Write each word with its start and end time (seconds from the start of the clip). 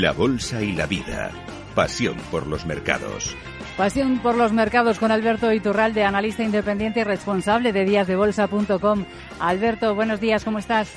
la 0.00 0.12
bolsa 0.12 0.62
y 0.62 0.72
la 0.72 0.86
vida. 0.86 1.30
Pasión 1.74 2.16
por 2.30 2.46
los 2.46 2.64
mercados. 2.66 3.36
Pasión 3.76 4.20
por 4.20 4.36
los 4.36 4.52
mercados 4.52 4.98
con 4.98 5.10
Alberto 5.10 5.52
Iturralde, 5.52 6.04
analista 6.04 6.44
independiente 6.44 7.00
y 7.00 7.04
responsable 7.04 7.72
de 7.72 7.84
díasdebolsa.com. 7.84 9.04
Alberto, 9.40 9.94
buenos 9.96 10.20
días, 10.20 10.44
¿cómo 10.44 10.58
estás? 10.58 10.96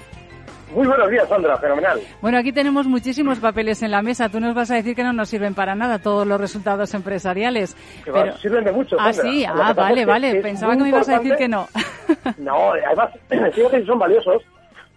Muy 0.73 0.88
buenos 0.88 1.09
días, 1.09 1.28
Sandra, 1.28 1.57
fenomenal. 1.57 2.00
Bueno, 2.22 2.38
aquí 2.38 2.51
tenemos 2.51 2.85
muchísimos 2.85 3.39
papeles 3.39 3.81
en 3.81 3.91
la 3.91 4.03
mesa. 4.03 4.29
Tú 4.29 4.39
nos 4.39 4.53
vas 4.53 4.69
a 4.69 4.75
decir 4.75 4.95
que 4.95 5.03
no 5.03 5.13
nos 5.13 5.29
sirven 5.29 5.56
para 5.56 5.73
nada 5.73 6.00
todos 6.00 6.25
los 6.25 6.39
resultados 6.39 6.94
empresariales. 6.94 7.75
Que 8.06 8.12
pero... 8.12 8.38
sirven 8.38 8.63
de 8.63 8.72
mucho. 8.72 8.97
Ah, 9.00 9.12
sí, 9.12 9.44
ah, 9.45 9.73
vale, 9.73 10.06
vale. 10.06 10.35
Pensaba 10.41 10.78
que 10.78 10.83
me 10.83 10.89
ibas 10.89 11.09
a 11.09 11.18
decir 11.18 11.35
que 11.35 11.47
no. 11.47 11.68
no, 12.38 12.72
además, 12.73 13.09
fíjate 13.29 13.79
que 13.79 13.85
son 13.85 14.00
valiosos, 14.00 14.44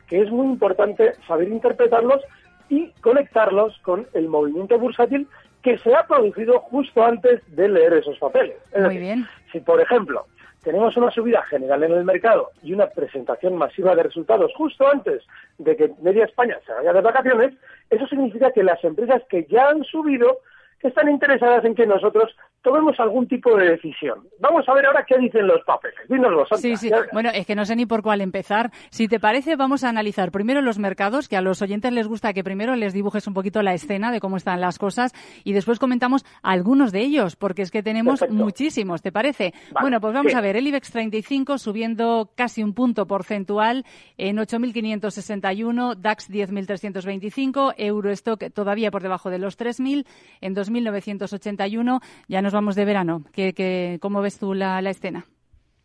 que 0.07 0.21
es 0.21 0.31
muy 0.31 0.47
importante 0.47 1.15
saber 1.27 1.49
interpretarlos 1.49 2.21
y 2.69 2.91
conectarlos 3.01 3.79
con 3.81 4.07
el 4.15 4.29
movimiento 4.29 4.79
bursátil 4.79 5.29
que 5.63 5.79
se 5.79 5.95
ha 5.95 6.07
producido 6.07 6.61
justo 6.61 7.05
antes 7.05 7.41
de 7.55 7.69
leer 7.69 7.95
esos 7.95 8.19
papeles. 8.19 8.57
Muy 8.79 8.99
bien. 8.99 9.27
Si, 9.51 9.61
por 9.61 9.81
ejemplo, 9.81 10.27
tenemos 10.63 10.97
una 10.97 11.11
subida 11.11 11.43
general 11.43 11.83
en 11.85 11.93
el 11.93 12.05
mercado 12.05 12.51
y 12.63 12.73
una 12.73 12.89
presentación 12.89 13.57
masiva 13.57 13.95
de 13.95 14.03
resultados 14.03 14.53
justo 14.57 14.87
antes 14.87 15.23
de 15.59 15.77
que 15.77 15.93
media 16.03 16.25
España 16.25 16.59
se 16.67 16.73
vaya 16.73 16.93
de 16.93 17.01
vacaciones, 17.01 17.55
eso 17.91 18.07
significa 18.07 18.51
que 18.51 18.63
las 18.63 18.83
empresas 18.83 19.23
que 19.29 19.45
ya 19.45 19.69
han 19.69 19.85
subido 19.85 20.39
están 20.83 21.09
interesadas 21.09 21.65
en 21.65 21.75
que 21.75 21.87
nosotros 21.87 22.37
tomemos 22.65 22.99
algún 22.99 23.29
tipo 23.29 23.55
de 23.57 23.73
decisión. 23.73 24.27
Vamos 24.41 24.67
a 24.67 24.75
ver 24.75 24.87
ahora 24.87 25.05
qué 25.07 25.19
dicen 25.19 25.47
los 25.47 25.63
papeles. 25.65 25.99
Dínoslo. 26.09 26.47
Sí, 26.57 26.77
sí. 26.77 26.91
Bueno, 27.13 27.29
es 27.33 27.47
que 27.47 27.55
no 27.55 27.67
sé 27.67 27.77
ni 27.77 27.85
por 27.85 28.03
cuál 28.03 28.23
empezar. 28.23 28.71
Si 28.91 29.07
te 29.07 29.21
parece, 29.21 29.55
vamos 29.55 29.85
a 29.85 29.91
analizar 29.91 30.33
primero 30.33 30.63
los 30.63 30.79
mercados, 30.79 31.29
que 31.29 31.37
a 31.37 31.43
los 31.43 31.61
oyentes 31.61 31.93
les 31.93 32.09
gusta 32.09 32.33
que 32.33 32.43
primero 32.43 32.75
les 32.75 32.95
dibujes 32.95 33.27
un 33.27 33.35
poquito 33.35 33.63
la 33.63 33.75
escena 33.75 34.11
de 34.11 34.19
cómo 34.19 34.39
están 34.39 34.63
las 34.63 34.79
cosas 34.79 35.13
y 35.45 35.53
después 35.53 35.79
comentamos 35.79 36.25
algunos 36.43 36.91
de 36.91 37.01
ellos, 37.01 37.37
porque 37.37 37.63
es 37.63 37.71
que 37.71 37.83
tenemos 37.83 38.25
muchísimos, 38.31 39.03
¿te 39.03 39.13
parece? 39.13 39.53
bueno, 39.81 40.01
pues 40.01 40.15
vamos 40.15 40.35
a 40.35 40.41
ver. 40.41 40.57
El 40.57 40.67
IBEX 40.67 40.91
35 40.91 41.59
subiendo 41.59 42.31
casi 42.35 42.63
un 42.63 42.73
punto 42.73 43.07
porcentual 43.07 43.85
en 44.17 44.39
8.561, 44.39 45.97
DAX 45.97 46.31
10.325, 46.31 47.75
Eurostock 47.77 48.51
todavía 48.55 48.91
por 48.91 49.03
debajo 49.03 49.29
de 49.29 49.39
los 49.39 49.59
3.000, 49.59 50.07
en 50.41 50.55
2.981 50.55 52.01
ya 52.27 52.41
nos 52.41 52.54
vamos 52.55 52.75
de 52.77 52.85
verano. 52.85 53.23
¿Qué, 53.33 53.99
cómo 54.01 54.23
ves 54.23 54.39
tú 54.39 54.55
la, 54.55 54.81
escena? 54.81 55.25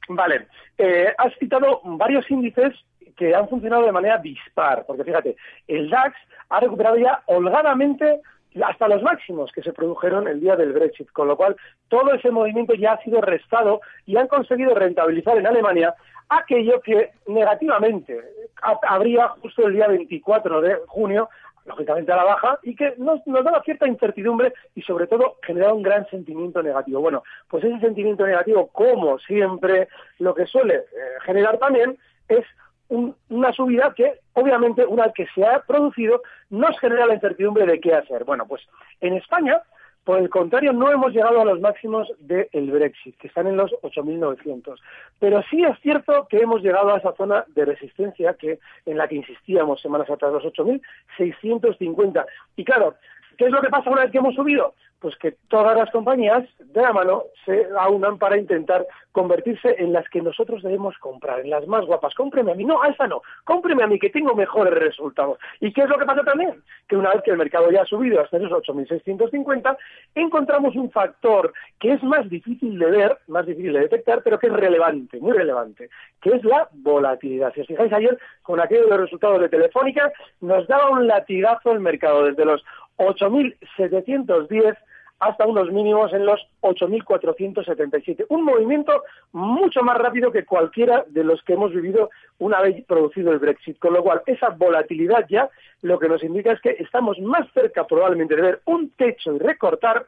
Vale. 0.07 0.47
Eh, 0.77 1.13
has 1.17 1.33
citado 1.37 1.81
varios 1.83 2.29
índices 2.31 2.73
que 3.17 3.35
han 3.35 3.49
funcionado 3.49 3.83
de 3.85 3.91
manera 3.91 4.17
dispar, 4.17 4.85
porque 4.87 5.03
fíjate, 5.03 5.35
el 5.67 5.89
DAX 5.89 6.15
ha 6.49 6.59
recuperado 6.61 6.97
ya 6.97 7.21
holgadamente 7.25 8.21
hasta 8.63 8.87
los 8.87 9.03
máximos 9.03 9.51
que 9.51 9.61
se 9.61 9.73
produjeron 9.73 10.27
el 10.27 10.39
día 10.39 10.55
del 10.55 10.73
Brexit, 10.73 11.11
con 11.11 11.27
lo 11.27 11.37
cual 11.37 11.55
todo 11.87 12.13
ese 12.13 12.31
movimiento 12.31 12.73
ya 12.73 12.93
ha 12.93 13.03
sido 13.03 13.21
restado 13.21 13.81
y 14.05 14.17
han 14.17 14.27
conseguido 14.27 14.73
rentabilizar 14.73 15.37
en 15.37 15.47
Alemania 15.47 15.93
aquello 16.29 16.81
que 16.81 17.11
negativamente 17.27 18.19
habría 18.61 19.29
justo 19.41 19.67
el 19.67 19.73
día 19.73 19.87
24 19.87 20.61
de 20.61 20.77
junio 20.87 21.29
lógicamente 21.65 22.11
a 22.11 22.17
la 22.17 22.23
baja, 22.23 22.59
y 22.63 22.75
que 22.75 22.93
nos, 22.97 23.25
nos 23.27 23.43
daba 23.43 23.61
cierta 23.63 23.87
incertidumbre 23.87 24.53
y 24.75 24.81
sobre 24.81 25.07
todo 25.07 25.37
generaba 25.43 25.73
un 25.73 25.83
gran 25.83 26.07
sentimiento 26.09 26.61
negativo. 26.61 27.01
Bueno, 27.01 27.23
pues 27.47 27.63
ese 27.63 27.79
sentimiento 27.79 28.25
negativo, 28.25 28.67
como 28.67 29.19
siempre, 29.19 29.87
lo 30.19 30.33
que 30.33 30.45
suele 30.45 30.75
eh, 30.75 30.83
generar 31.25 31.57
también 31.57 31.97
es 32.27 32.45
una 32.89 33.53
subida 33.53 33.93
que, 33.95 34.19
obviamente, 34.33 34.83
una 34.85 35.11
que 35.11 35.27
se 35.35 35.45
ha 35.45 35.61
producido, 35.61 36.23
nos 36.49 36.79
genera 36.79 37.05
la 37.05 37.13
incertidumbre 37.13 37.67
de 37.67 37.79
qué 37.79 37.93
hacer. 37.93 38.23
Bueno, 38.23 38.47
pues 38.47 38.63
en 38.99 39.13
España 39.13 39.61
por 40.03 40.19
el 40.19 40.29
contrario, 40.29 40.73
no 40.73 40.91
hemos 40.91 41.13
llegado 41.13 41.41
a 41.41 41.45
los 41.45 41.59
máximos 41.59 42.11
del 42.19 42.71
Brexit, 42.71 43.17
que 43.17 43.27
están 43.27 43.47
en 43.47 43.57
los 43.57 43.71
8.900. 43.83 44.77
Pero 45.19 45.43
sí 45.49 45.63
es 45.63 45.77
cierto 45.81 46.27
que 46.29 46.37
hemos 46.37 46.61
llegado 46.61 46.93
a 46.93 46.97
esa 46.97 47.13
zona 47.13 47.45
de 47.49 47.65
resistencia 47.65 48.33
que 48.33 48.59
en 48.85 48.97
la 48.97 49.07
que 49.07 49.15
insistíamos 49.15 49.81
semanas 49.81 50.09
atrás, 50.09 50.33
los 50.33 50.43
8.650. 50.43 52.25
Y 52.55 52.65
claro, 52.65 52.95
¿qué 53.37 53.45
es 53.45 53.51
lo 53.51 53.61
que 53.61 53.69
pasa 53.69 53.89
una 53.89 54.01
vez 54.01 54.11
que 54.11 54.17
hemos 54.17 54.35
subido? 54.35 54.73
Pues 54.99 55.15
que 55.17 55.37
todas 55.47 55.77
las 55.77 55.89
compañías 55.91 56.43
de 56.59 56.81
la 56.81 56.93
mano 56.93 57.23
se 57.45 57.67
aunan 57.77 58.17
para 58.17 58.37
intentar 58.37 58.85
convertirse 59.11 59.75
en 59.79 59.93
las 59.93 60.07
que 60.09 60.21
nosotros 60.21 60.61
debemos 60.61 60.97
comprar, 60.97 61.39
en 61.39 61.49
las 61.49 61.65
más 61.67 61.85
guapas. 61.85 62.13
Cómpreme 62.13 62.51
a 62.51 62.55
mí, 62.55 62.65
no, 62.65 62.81
a 62.81 62.87
esa 62.87 63.07
no, 63.07 63.21
cómpreme 63.43 63.83
a 63.83 63.87
mí 63.87 63.97
que 63.97 64.09
tengo 64.09 64.35
mejores 64.35 64.73
resultados. 64.73 65.39
¿Y 65.59 65.71
qué 65.73 65.81
es 65.81 65.89
lo 65.89 65.97
que 65.97 66.05
pasa 66.05 66.23
también? 66.23 66.61
Que 66.87 66.97
una 66.97 67.13
vez 67.13 67.23
que 67.23 67.31
el 67.31 67.37
mercado 67.37 67.71
ya 67.71 67.81
ha 67.81 67.85
subido 67.85 68.21
hasta 68.21 68.37
esos 68.37 68.51
8.650, 68.51 69.77
encontramos 70.15 70.75
un 70.75 70.91
factor 70.91 71.53
que 71.79 71.93
es 71.93 72.03
más 72.03 72.29
difícil 72.29 72.77
de 72.77 72.85
ver, 72.85 73.17
más 73.27 73.45
difícil 73.45 73.73
de 73.73 73.81
detectar, 73.81 74.21
pero 74.23 74.37
que 74.37 74.47
es 74.47 74.53
relevante, 74.53 75.19
muy 75.19 75.33
relevante, 75.33 75.89
que 76.21 76.31
es 76.31 76.43
la 76.43 76.67
volatilidad. 76.71 77.53
Si 77.53 77.61
os 77.61 77.67
fijáis 77.67 77.91
ayer, 77.93 78.17
con 78.43 78.59
aquellos 78.59 78.89
resultados 78.89 79.39
de 79.41 79.49
Telefónica, 79.49 80.11
nos 80.41 80.67
daba 80.67 80.89
un 80.89 81.07
latigazo 81.07 81.71
el 81.71 81.79
mercado 81.79 82.25
desde 82.25 82.45
los 82.45 82.63
8.710 82.99 84.77
hasta 85.19 85.45
unos 85.45 85.71
mínimos 85.71 86.13
en 86.13 86.25
los 86.25 86.39
8.477. 86.61 88.25
Un 88.29 88.43
movimiento 88.43 89.03
mucho 89.33 89.81
más 89.81 89.97
rápido 89.97 90.31
que 90.31 90.45
cualquiera 90.45 91.03
de 91.07 91.23
los 91.23 91.43
que 91.43 91.53
hemos 91.53 91.73
vivido 91.73 92.09
una 92.37 92.61
vez 92.61 92.85
producido 92.85 93.31
el 93.31 93.39
Brexit. 93.39 93.77
Con 93.79 93.93
lo 93.93 94.03
cual, 94.03 94.21
esa 94.25 94.49
volatilidad 94.49 95.25
ya 95.29 95.49
lo 95.81 95.99
que 95.99 96.07
nos 96.07 96.23
indica 96.23 96.53
es 96.53 96.61
que 96.61 96.75
estamos 96.79 97.19
más 97.19 97.51
cerca 97.53 97.85
probablemente 97.85 98.35
de 98.35 98.41
ver 98.41 98.61
un 98.65 98.91
techo 98.91 99.33
y 99.33 99.39
recortar 99.39 100.05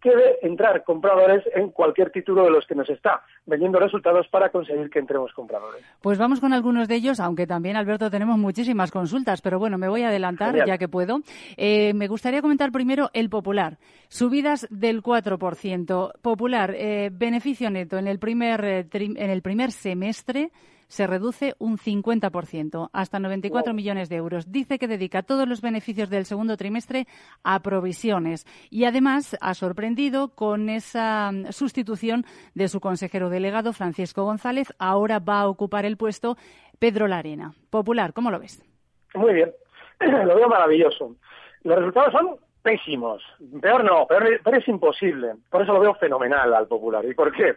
que 0.00 0.10
de 0.10 0.38
entrar 0.42 0.84
compradores 0.84 1.44
en 1.54 1.70
cualquier 1.70 2.10
título 2.10 2.44
de 2.44 2.50
los 2.50 2.66
que 2.66 2.74
nos 2.74 2.88
está 2.88 3.22
vendiendo 3.46 3.78
resultados 3.78 4.26
para 4.28 4.50
conseguir 4.50 4.90
que 4.90 4.98
entremos 4.98 5.32
compradores. 5.32 5.84
Pues 6.00 6.18
vamos 6.18 6.40
con 6.40 6.52
algunos 6.52 6.88
de 6.88 6.96
ellos, 6.96 7.20
aunque 7.20 7.46
también, 7.46 7.76
Alberto, 7.76 8.10
tenemos 8.10 8.38
muchísimas 8.38 8.90
consultas, 8.90 9.40
pero 9.42 9.58
bueno, 9.58 9.78
me 9.78 9.88
voy 9.88 10.02
a 10.02 10.08
adelantar 10.08 10.66
ya 10.66 10.78
que 10.78 10.88
puedo. 10.88 11.20
Eh, 11.56 11.92
me 11.94 12.08
gustaría 12.08 12.42
comentar 12.42 12.72
primero 12.72 13.10
el 13.12 13.28
Popular. 13.28 13.78
Subidas 14.08 14.66
del 14.70 15.02
4%. 15.02 16.12
Popular, 16.20 16.74
eh, 16.76 17.10
beneficio 17.12 17.70
neto 17.70 17.98
en 17.98 18.08
el 18.08 18.18
primer, 18.18 18.64
eh, 18.64 18.86
en 18.92 19.30
el 19.30 19.42
primer 19.42 19.72
semestre 19.72 20.50
se 20.90 21.06
reduce 21.06 21.54
un 21.58 21.78
50%, 21.78 22.90
hasta 22.92 23.20
94 23.20 23.72
millones 23.72 24.08
de 24.08 24.16
euros. 24.16 24.50
Dice 24.50 24.78
que 24.78 24.88
dedica 24.88 25.22
todos 25.22 25.48
los 25.48 25.62
beneficios 25.62 26.10
del 26.10 26.24
segundo 26.24 26.56
trimestre 26.56 27.06
a 27.44 27.60
provisiones 27.60 28.44
y 28.70 28.84
además 28.84 29.36
ha 29.40 29.54
sorprendido 29.54 30.34
con 30.34 30.68
esa 30.68 31.30
mm, 31.32 31.52
sustitución 31.52 32.24
de 32.54 32.66
su 32.66 32.80
consejero 32.80 33.30
delegado, 33.30 33.72
Francisco 33.72 34.24
González. 34.24 34.74
Ahora 34.80 35.20
va 35.20 35.42
a 35.42 35.48
ocupar 35.48 35.86
el 35.86 35.96
puesto 35.96 36.36
Pedro 36.80 37.06
Larena. 37.06 37.52
Popular, 37.70 38.12
¿cómo 38.12 38.32
lo 38.32 38.40
ves? 38.40 38.60
Muy 39.14 39.32
bien, 39.32 39.52
lo 40.00 40.34
veo 40.34 40.48
maravilloso. 40.48 41.14
Los 41.62 41.78
resultados 41.78 42.12
son 42.12 42.36
pésimos. 42.62 43.22
Peor 43.62 43.84
no, 43.84 44.06
peor, 44.08 44.40
es 44.56 44.66
imposible. 44.66 45.34
Por 45.50 45.62
eso 45.62 45.72
lo 45.72 45.80
veo 45.80 45.94
fenomenal 45.94 46.52
al 46.52 46.66
Popular. 46.66 47.04
¿Y 47.04 47.14
por 47.14 47.32
qué? 47.32 47.54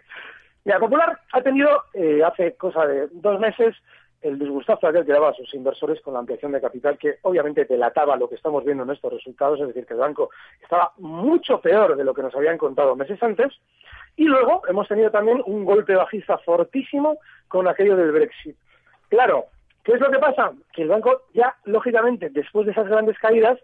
Mira, 0.66 0.80
Popular 0.80 1.20
ha 1.32 1.42
tenido 1.42 1.70
eh, 1.94 2.22
hace 2.24 2.56
cosa 2.56 2.86
de 2.86 3.08
dos 3.12 3.40
meses 3.40 3.76
el 4.24 4.40
disgustazo 4.40 4.88
aquel 4.88 5.06
que 5.06 5.12
daba 5.12 5.30
a 5.30 5.34
sus 5.34 5.54
inversores 5.54 6.02
con 6.02 6.14
la 6.14 6.22
ampliación 6.22 6.54
de 6.54 6.62
capital, 6.62 6.98
que 6.98 7.18
obviamente 7.24 7.66
delataba 7.66 8.16
lo 8.16 8.30
que 8.30 8.36
estamos 8.36 8.64
viendo 8.64 8.84
en 8.84 8.92
estos 8.92 9.12
resultados, 9.12 9.60
es 9.60 9.68
decir, 9.68 9.86
que 9.86 9.94
el 9.94 10.00
banco 10.00 10.30
estaba 10.62 10.94
mucho 10.98 11.60
peor 11.60 11.98
de 11.98 12.06
lo 12.06 12.14
que 12.14 12.22
nos 12.22 12.34
habían 12.34 12.58
contado 12.58 12.96
meses 12.96 13.22
antes. 13.22 13.54
Y 14.16 14.24
luego 14.24 14.62
hemos 14.70 14.88
tenido 14.88 15.12
también 15.12 15.44
un 15.46 15.66
golpe 15.66 15.96
bajista 15.96 16.38
fortísimo 16.38 17.18
con 17.50 17.68
aquello 17.68 17.98
del 17.98 18.14
Brexit. 18.14 18.56
Claro, 19.10 19.48
¿qué 19.84 19.94
es 19.94 20.00
lo 20.00 20.10
que 20.10 20.20
pasa? 20.20 20.54
Que 20.72 20.84
el 20.84 20.90
banco 20.90 21.24
ya, 21.34 21.58
lógicamente, 21.66 22.30
después 22.30 22.66
de 22.66 22.72
esas 22.72 22.88
grandes 22.88 23.20
caídas, 23.20 23.60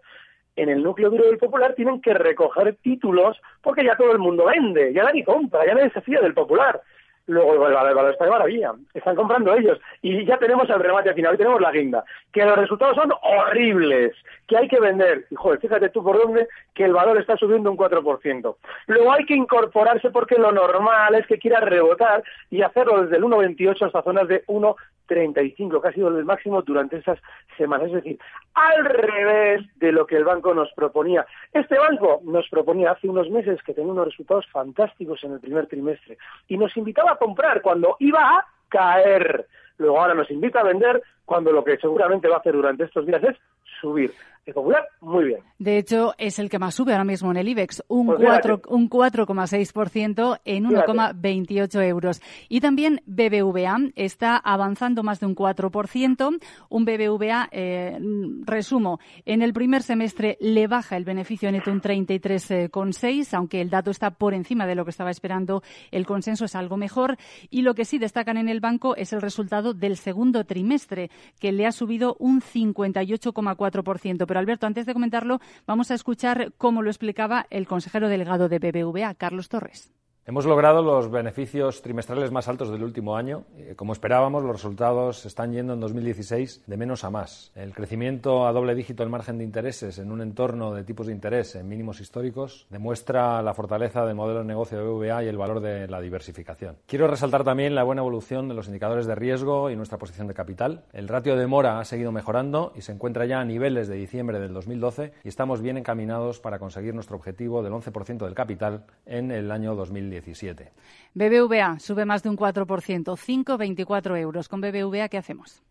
en 0.56 0.68
el 0.68 0.82
núcleo 0.82 1.10
duro 1.10 1.24
del 1.24 1.38
popular 1.38 1.74
tienen 1.74 2.00
que 2.00 2.14
recoger 2.14 2.76
títulos 2.82 3.40
porque 3.62 3.84
ya 3.84 3.96
todo 3.96 4.12
el 4.12 4.18
mundo 4.18 4.46
vende, 4.46 4.92
ya 4.92 5.04
nadie 5.04 5.24
compra, 5.24 5.64
ya 5.66 5.74
nadie 5.74 5.90
se 5.90 6.00
fía 6.00 6.20
del 6.20 6.34
popular. 6.34 6.80
Luego 7.26 7.68
el 7.68 7.74
valor, 7.74 8.10
está 8.10 8.24
de 8.24 8.30
maravilla, 8.30 8.72
están 8.92 9.14
comprando 9.14 9.54
ellos 9.54 9.78
y 10.02 10.24
ya 10.24 10.36
tenemos 10.38 10.68
el 10.68 10.80
remate 10.80 11.10
al 11.10 11.14
final, 11.14 11.34
y 11.34 11.38
tenemos 11.38 11.60
la 11.60 11.70
guinda, 11.70 12.04
que 12.32 12.44
los 12.44 12.58
resultados 12.58 12.96
son 12.96 13.12
horribles, 13.22 14.16
que 14.48 14.56
hay 14.56 14.66
que 14.66 14.80
vender, 14.80 15.26
y 15.30 15.36
joder, 15.36 15.60
fíjate 15.60 15.90
tú 15.90 16.02
por 16.02 16.18
dónde, 16.18 16.48
que 16.74 16.84
el 16.84 16.92
valor 16.92 17.20
está 17.20 17.36
subiendo 17.36 17.70
un 17.70 17.76
4%. 17.76 18.56
Luego 18.88 19.12
hay 19.12 19.24
que 19.26 19.36
incorporarse 19.36 20.10
porque 20.10 20.38
lo 20.38 20.50
normal 20.50 21.14
es 21.14 21.26
que 21.28 21.38
quiera 21.38 21.60
rebotar 21.60 22.24
y 22.50 22.62
hacerlo 22.62 23.02
desde 23.02 23.18
el 23.18 23.22
1,28 23.22 23.86
hasta 23.86 24.02
zonas 24.02 24.26
de 24.26 24.42
1, 24.48 24.76
35, 25.10 25.82
que 25.82 25.88
ha 25.88 25.92
sido 25.92 26.06
el 26.08 26.24
máximo 26.24 26.62
durante 26.62 26.98
esas 26.98 27.18
semanas. 27.58 27.88
Es 27.88 27.94
decir, 27.94 28.18
al 28.54 28.84
revés 28.84 29.66
de 29.76 29.90
lo 29.90 30.06
que 30.06 30.16
el 30.16 30.24
banco 30.24 30.54
nos 30.54 30.72
proponía. 30.72 31.26
Este 31.52 31.76
banco 31.76 32.20
nos 32.24 32.48
proponía 32.48 32.92
hace 32.92 33.08
unos 33.08 33.28
meses 33.28 33.60
que 33.64 33.74
tenía 33.74 33.90
unos 33.90 34.06
resultados 34.06 34.46
fantásticos 34.52 35.22
en 35.24 35.32
el 35.32 35.40
primer 35.40 35.66
trimestre 35.66 36.16
y 36.46 36.56
nos 36.56 36.76
invitaba 36.76 37.12
a 37.12 37.16
comprar 37.16 37.60
cuando 37.60 37.96
iba 37.98 38.20
a 38.20 38.46
caer. 38.68 39.48
Luego 39.78 40.00
ahora 40.00 40.14
nos 40.14 40.30
invita 40.30 40.60
a 40.60 40.64
vender 40.64 41.02
cuando 41.30 41.52
lo 41.52 41.62
que 41.62 41.76
seguramente 41.76 42.26
va 42.26 42.34
a 42.34 42.38
hacer 42.40 42.54
durante 42.54 42.82
estos 42.82 43.06
días 43.06 43.22
es 43.22 43.36
subir. 43.80 44.10
El 44.46 44.54
Popular, 44.54 44.88
muy 45.02 45.26
bien. 45.26 45.40
De 45.58 45.76
hecho, 45.76 46.14
es 46.16 46.38
el 46.38 46.48
que 46.48 46.58
más 46.58 46.74
sube 46.74 46.92
ahora 46.92 47.04
mismo 47.04 47.30
en 47.30 47.36
el 47.36 47.48
IBEX, 47.48 47.84
un 47.88 48.08
4,6% 48.08 48.60
pues 48.62 48.72
un 48.72 48.88
4,6% 48.88 50.40
en 50.46 50.64
1,28 50.64 51.86
euros. 51.86 52.22
Y 52.48 52.60
también 52.60 53.02
BBVA 53.04 53.76
está 53.96 54.38
avanzando 54.38 55.02
más 55.02 55.20
de 55.20 55.26
un 55.26 55.36
4%. 55.36 56.40
Un 56.70 56.84
BBVA, 56.84 57.48
eh, 57.52 57.98
resumo, 58.44 58.98
en 59.26 59.42
el 59.42 59.52
primer 59.52 59.82
semestre 59.82 60.38
le 60.40 60.66
baja 60.66 60.96
el 60.96 61.04
beneficio 61.04 61.52
neto 61.52 61.70
un 61.70 61.82
33,6, 61.82 63.34
aunque 63.34 63.60
el 63.60 63.68
dato 63.68 63.90
está 63.90 64.10
por 64.10 64.32
encima 64.32 64.66
de 64.66 64.74
lo 64.74 64.84
que 64.84 64.90
estaba 64.90 65.10
esperando. 65.10 65.62
El 65.90 66.06
consenso 66.06 66.46
es 66.46 66.56
algo 66.56 66.78
mejor. 66.78 67.18
Y 67.50 67.60
lo 67.60 67.74
que 67.74 67.84
sí 67.84 67.98
destacan 67.98 68.38
en 68.38 68.48
el 68.48 68.60
banco 68.60 68.96
es 68.96 69.12
el 69.12 69.20
resultado 69.20 69.74
del 69.74 69.98
segundo 69.98 70.44
trimestre, 70.44 71.10
que 71.38 71.52
le 71.52 71.66
ha 71.66 71.72
subido 71.72 72.16
un 72.18 72.40
58,4%. 72.40 74.26
Pero 74.26 74.40
Alberto, 74.40 74.66
antes 74.66 74.86
de 74.86 74.92
comentarlo, 74.92 75.40
vamos 75.66 75.90
a 75.90 75.94
escuchar 75.94 76.52
cómo 76.58 76.82
lo 76.82 76.90
explicaba 76.90 77.46
el 77.50 77.66
consejero 77.66 78.08
delegado 78.08 78.48
de 78.48 78.58
BBVA, 78.58 79.14
Carlos 79.14 79.48
Torres. 79.48 79.92
Hemos 80.26 80.44
logrado 80.44 80.82
los 80.82 81.10
beneficios 81.10 81.80
trimestrales 81.80 82.30
más 82.30 82.46
altos 82.46 82.70
del 82.70 82.84
último 82.84 83.16
año. 83.16 83.44
Como 83.74 83.94
esperábamos, 83.94 84.44
los 84.44 84.52
resultados 84.52 85.24
están 85.24 85.52
yendo 85.52 85.72
en 85.72 85.80
2016 85.80 86.64
de 86.66 86.76
menos 86.76 87.04
a 87.04 87.10
más. 87.10 87.50
El 87.54 87.72
crecimiento 87.72 88.46
a 88.46 88.52
doble 88.52 88.74
dígito 88.74 89.02
del 89.02 89.10
margen 89.10 89.38
de 89.38 89.44
intereses 89.44 89.98
en 89.98 90.12
un 90.12 90.20
entorno 90.20 90.74
de 90.74 90.84
tipos 90.84 91.06
de 91.06 91.14
interés 91.14 91.56
en 91.56 91.68
mínimos 91.68 92.00
históricos 92.00 92.66
demuestra 92.68 93.40
la 93.42 93.54
fortaleza 93.54 94.04
del 94.04 94.14
modelo 94.14 94.40
de 94.40 94.44
negocio 94.44 94.78
de 94.78 94.84
BVA 94.84 95.24
y 95.24 95.28
el 95.28 95.38
valor 95.38 95.60
de 95.60 95.88
la 95.88 96.02
diversificación. 96.02 96.76
Quiero 96.86 97.08
resaltar 97.08 97.42
también 97.42 97.74
la 97.74 97.82
buena 97.82 98.02
evolución 98.02 98.46
de 98.46 98.54
los 98.54 98.66
indicadores 98.66 99.06
de 99.06 99.14
riesgo 99.14 99.70
y 99.70 99.76
nuestra 99.76 99.98
posición 99.98 100.28
de 100.28 100.34
capital. 100.34 100.84
El 100.92 101.08
ratio 101.08 101.34
de 101.34 101.46
mora 101.46 101.80
ha 101.80 101.84
seguido 101.86 102.12
mejorando 102.12 102.74
y 102.76 102.82
se 102.82 102.92
encuentra 102.92 103.24
ya 103.24 103.40
a 103.40 103.44
niveles 103.46 103.88
de 103.88 103.96
diciembre 103.96 104.38
del 104.38 104.52
2012 104.52 105.14
y 105.24 105.28
estamos 105.28 105.62
bien 105.62 105.78
encaminados 105.78 106.40
para 106.40 106.58
conseguir 106.58 106.94
nuestro 106.94 107.16
objetivo 107.16 107.62
del 107.62 107.72
11% 107.72 108.18
del 108.18 108.34
capital 108.34 108.84
en 109.06 109.30
el 109.30 109.50
año 109.50 109.74
2017. 110.10 110.72
BBVA 111.14 111.78
sube 111.78 112.04
más 112.04 112.22
de 112.22 112.30
un 112.30 112.36
4%, 112.36 112.66
5,24 112.66 114.18
euros. 114.18 114.48
Con 114.48 114.60
BBVA, 114.60 115.08
¿qué 115.08 115.18
hacemos? 115.18 115.62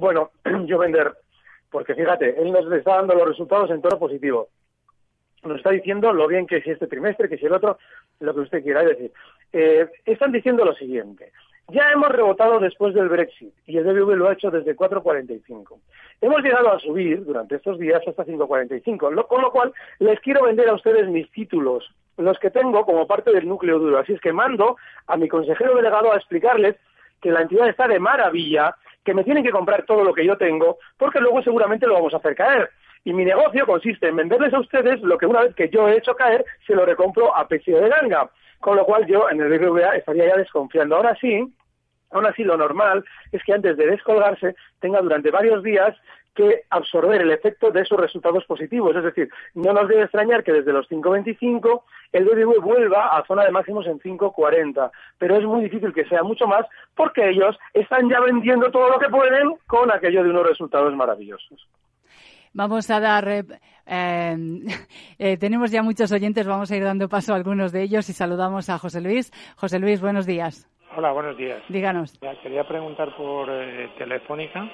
Bueno, 0.00 0.30
yo 0.66 0.78
vender, 0.78 1.12
porque 1.70 1.94
fíjate, 1.94 2.40
él 2.40 2.52
nos 2.52 2.70
está 2.72 2.96
dando 2.96 3.14
los 3.14 3.28
resultados 3.28 3.70
en 3.70 3.80
tono 3.80 3.98
positivo. 3.98 4.48
Nos 5.44 5.58
está 5.58 5.70
diciendo 5.70 6.12
lo 6.12 6.26
bien 6.26 6.46
que 6.46 6.56
es 6.56 6.66
este 6.66 6.86
trimestre, 6.86 7.28
que 7.28 7.36
si 7.36 7.46
el 7.46 7.52
otro, 7.52 7.78
lo 8.20 8.34
que 8.34 8.40
usted 8.40 8.62
quiera. 8.62 8.82
decir, 8.82 9.12
eh, 9.52 9.88
están 10.06 10.32
diciendo 10.32 10.64
lo 10.64 10.74
siguiente. 10.74 11.32
Ya 11.68 11.90
hemos 11.92 12.10
rebotado 12.10 12.60
después 12.60 12.94
del 12.94 13.08
Brexit 13.08 13.54
y 13.66 13.78
el 13.78 13.84
BBV 13.84 14.16
lo 14.16 14.28
ha 14.28 14.34
hecho 14.34 14.50
desde 14.50 14.76
4.45. 14.76 15.78
Hemos 16.20 16.42
llegado 16.42 16.70
a 16.72 16.78
subir 16.78 17.24
durante 17.24 17.56
estos 17.56 17.78
días 17.78 18.02
hasta 18.06 18.24
5.45, 18.24 19.26
con 19.26 19.42
lo 19.42 19.50
cual 19.50 19.72
les 19.98 20.20
quiero 20.20 20.44
vender 20.44 20.68
a 20.68 20.74
ustedes 20.74 21.08
mis 21.08 21.30
títulos, 21.30 21.90
los 22.16 22.38
que 22.38 22.50
tengo 22.50 22.84
como 22.84 23.06
parte 23.06 23.32
del 23.32 23.48
núcleo 23.48 23.78
duro. 23.78 23.98
Así 23.98 24.12
es 24.12 24.20
que 24.20 24.32
mando 24.32 24.76
a 25.06 25.16
mi 25.16 25.28
consejero 25.28 25.74
delegado 25.74 26.12
a 26.12 26.16
explicarles 26.16 26.76
que 27.20 27.30
la 27.30 27.42
entidad 27.42 27.68
está 27.68 27.88
de 27.88 27.98
maravilla, 27.98 28.76
que 29.04 29.14
me 29.14 29.24
tienen 29.24 29.44
que 29.44 29.50
comprar 29.50 29.84
todo 29.84 30.04
lo 30.04 30.14
que 30.14 30.26
yo 30.26 30.36
tengo, 30.36 30.78
porque 30.96 31.20
luego 31.20 31.42
seguramente 31.42 31.86
lo 31.86 31.94
vamos 31.94 32.14
a 32.14 32.18
hacer 32.18 32.34
caer. 32.34 32.70
Y 33.04 33.12
mi 33.12 33.24
negocio 33.24 33.66
consiste 33.66 34.08
en 34.08 34.16
venderles 34.16 34.54
a 34.54 34.60
ustedes 34.60 35.00
lo 35.02 35.18
que 35.18 35.26
una 35.26 35.42
vez 35.42 35.54
que 35.54 35.68
yo 35.68 35.88
he 35.88 35.98
hecho 35.98 36.14
caer, 36.14 36.44
se 36.66 36.74
lo 36.74 36.86
recompro 36.86 37.34
a 37.36 37.46
precio 37.46 37.80
de 37.80 37.88
ganga 37.88 38.30
con 38.64 38.78
lo 38.78 38.86
cual 38.86 39.06
yo 39.06 39.28
en 39.28 39.42
el 39.42 39.50
BBVA 39.50 39.96
estaría 39.96 40.28
ya 40.28 40.36
desconfiando. 40.38 40.96
Ahora 40.96 41.14
sí, 41.20 41.54
aún 42.10 42.26
así 42.26 42.44
lo 42.44 42.56
normal 42.56 43.04
es 43.30 43.44
que 43.44 43.52
antes 43.52 43.76
de 43.76 43.86
descolgarse 43.86 44.56
tenga 44.80 45.02
durante 45.02 45.30
varios 45.30 45.62
días 45.62 45.94
que 46.34 46.62
absorber 46.70 47.22
el 47.22 47.30
efecto 47.30 47.70
de 47.70 47.82
esos 47.82 47.98
resultados 47.98 48.44
positivos. 48.44 48.94
Es 48.96 49.04
decir, 49.04 49.30
no 49.54 49.72
nos 49.72 49.88
debe 49.88 50.02
extrañar 50.02 50.42
que 50.42 50.52
desde 50.52 50.72
los 50.72 50.88
5.25 50.90 51.82
el 52.12 52.24
BBV 52.24 52.60
vuelva 52.60 53.16
a 53.16 53.24
zona 53.26 53.44
de 53.44 53.50
máximos 53.50 53.86
en 53.86 53.98
5.40, 54.00 54.90
pero 55.18 55.36
es 55.36 55.44
muy 55.44 55.62
difícil 55.62 55.92
que 55.92 56.04
sea 56.06 56.22
mucho 56.22 56.46
más 56.46 56.66
porque 56.94 57.28
ellos 57.28 57.56
están 57.72 58.08
ya 58.08 58.20
vendiendo 58.20 58.70
todo 58.70 58.90
lo 58.90 58.98
que 58.98 59.08
pueden 59.08 59.54
con 59.66 59.92
aquello 59.92 60.22
de 60.22 60.30
unos 60.30 60.46
resultados 60.46 60.94
maravillosos. 60.94 61.66
Vamos 62.52 62.88
a 62.88 63.00
dar, 63.00 63.28
eh, 63.28 63.44
em, 63.86 64.60
eh, 65.18 65.36
tenemos 65.36 65.72
ya 65.72 65.82
muchos 65.82 66.12
oyentes, 66.12 66.46
vamos 66.46 66.70
a 66.70 66.76
ir 66.76 66.84
dando 66.84 67.08
paso 67.08 67.32
a 67.32 67.36
algunos 67.36 67.72
de 67.72 67.82
ellos 67.82 68.08
y 68.08 68.12
saludamos 68.12 68.70
a 68.70 68.78
José 68.78 69.00
Luis. 69.00 69.32
José 69.56 69.78
Luis, 69.80 70.00
buenos 70.00 70.24
días. 70.24 70.68
Hola, 70.96 71.10
buenos 71.10 71.36
días. 71.36 71.60
Díganos. 71.68 72.16
quería 72.42 72.62
preguntar 72.68 73.16
por 73.16 73.50
eh, 73.50 73.90
Telefónica 73.98 74.70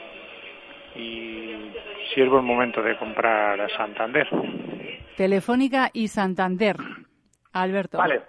y 0.95 1.73
si 2.13 2.21
es 2.21 2.29
buen 2.29 2.45
momento 2.45 2.83
de 2.83 2.97
comprar 2.99 3.61
a 3.61 3.69
Santander. 3.77 4.29
Telefónica 5.17 5.91
y 5.93 6.09
Santander. 6.09 6.77
Alberto. 7.53 7.99
Vale. 7.99 8.23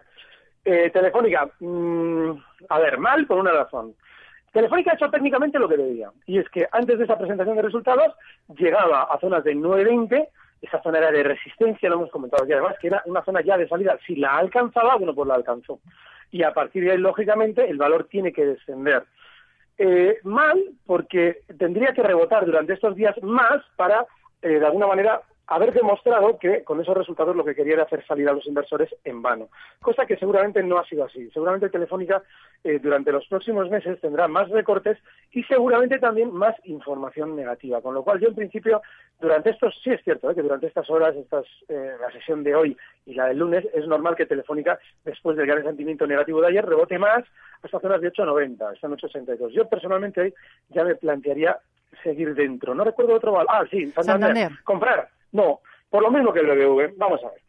Telefónica, 0.64 1.50
mm, 1.60 2.32
a 2.70 2.80
ver, 2.80 2.98
mal 3.00 3.26
por 3.26 3.40
una 3.40 3.52
razón. 3.52 3.96
Telefónica 4.52 4.92
ha 4.92 4.96
hecho 4.96 5.10
técnicamente 5.10 5.58
lo 5.58 5.68
que 5.68 5.78
debía, 5.78 6.12
y 6.28 6.38
es 6.38 6.48
que 6.50 6.68
antes 6.72 6.98
de 6.98 7.06
esa 7.06 7.18
presentación 7.18 7.56
de 7.56 7.64
resultados 7.64 8.14
llegaba 8.58 9.04
a 9.04 9.18
zonas 9.20 9.44
de 9.44 9.56
9.20 9.56 10.28
esa 10.62 10.82
zona 10.84 11.00
era 11.00 11.12
de 11.12 11.24
resistencia, 11.24 11.90
lo 11.90 11.96
hemos 11.96 12.12
comentado 12.12 12.44
aquí 12.44 12.54
además, 12.54 12.76
que 12.80 12.88
era 12.88 13.02
una 13.06 13.24
zona 13.24 13.42
ya 13.42 13.58
de 13.58 13.68
salida. 13.68 13.98
Si 14.06 14.16
la 14.16 14.38
alcanzaba, 14.38 14.96
bueno, 14.96 15.14
pues 15.16 15.28
la 15.28 15.36
alcanzó. 15.36 15.80
Y 16.30 16.44
a 16.44 16.54
partir 16.54 16.84
de 16.84 16.92
ahí, 16.92 16.98
lógicamente, 16.98 17.68
el 17.68 17.78
valor 17.78 18.06
tiene 18.06 18.32
que 18.32 18.46
descender. 18.46 19.04
Eh, 19.84 20.20
mal, 20.24 20.64
porque 20.86 21.42
tendría 21.58 21.92
que 21.92 22.04
rebotar 22.04 22.46
durante 22.46 22.74
estos 22.74 22.96
días 22.96 23.16
más 23.24 23.64
para, 23.76 24.06
eh, 24.44 24.60
de 24.60 24.66
alguna 24.68 24.86
manera, 24.86 25.24
haber 25.52 25.74
demostrado 25.74 26.40
que 26.40 26.64
con 26.64 26.80
esos 26.80 26.96
resultados 26.96 27.36
lo 27.36 27.44
que 27.44 27.54
quería 27.54 27.74
era 27.74 27.84
hacer 27.84 28.06
salir 28.06 28.30
a 28.30 28.32
los 28.32 28.48
inversores 28.48 28.90
en 29.04 29.22
vano, 29.22 29.50
cosa 29.82 30.06
que 30.06 30.16
seguramente 30.16 30.64
no 30.64 30.80
ha 30.80 30.86
sido 30.86 31.04
así. 31.04 31.30
Seguramente 31.32 31.68
Telefónica 31.68 32.24
eh, 32.64 32.80
durante 32.80 33.12
los 33.12 33.28
próximos 33.28 33.70
meses 33.70 34.00
tendrá 34.00 34.30
más 34.30 34.48
recortes 34.50 34.98
y 35.34 35.44
seguramente 35.44 36.00
también 36.00 36.32
más 36.32 36.56
información 36.64 37.36
negativa, 37.36 37.82
con 37.82 37.94
lo 37.94 38.02
cual 38.02 38.22
yo 38.22 38.30
en 38.30 38.36
principio 38.36 38.82
durante 39.20 39.50
estos, 39.50 39.78
sí 39.84 39.90
es 39.90 40.02
cierto, 40.06 40.32
eh, 40.32 40.36
que 40.36 40.42
durante 40.42 40.68
estas 40.68 40.90
horas, 40.90 41.18
estas, 41.18 41.46
eh, 41.68 41.96
la 42.00 42.10
sesión 42.14 42.46
de 42.46 42.56
hoy 42.56 42.78
y 43.06 43.14
la 43.14 43.26
del 43.26 43.40
lunes, 43.40 43.66
es 43.74 43.86
normal 43.88 44.16
que 44.16 44.26
Telefónica, 44.26 44.80
después 45.04 45.36
del 45.36 45.48
gran 45.48 45.64
sentimiento 45.64 46.08
negativo 46.08 46.40
de 46.40 46.48
ayer, 46.48 46.66
rebote 46.66 46.98
más 46.98 47.26
hasta 47.62 47.80
zonas 47.82 48.00
de 48.00 48.10
8,90, 48.14 48.74
están 48.74 48.92
8,62. 48.92 49.50
Yo 49.52 49.68
personalmente 49.68 50.22
hoy 50.22 50.34
ya 50.70 50.86
me 50.86 50.96
plantearía 50.96 51.60
seguir 52.04 52.36
dentro. 52.36 52.74
No 52.74 52.86
recuerdo 52.86 53.16
otro 53.16 53.34
valor. 53.34 53.48
Ah, 53.50 53.66
sí, 53.70 53.92
Santander. 53.92 54.50
Comprar. 54.64 55.10
No, 55.32 55.62
por 55.90 56.04
lo 56.04 56.12
mismo 56.12 56.34
que 56.34 56.40
el 56.40 56.48
BBV. 56.48 56.98
Vamos 56.98 57.24
a 57.24 57.30
ver. 57.30 57.42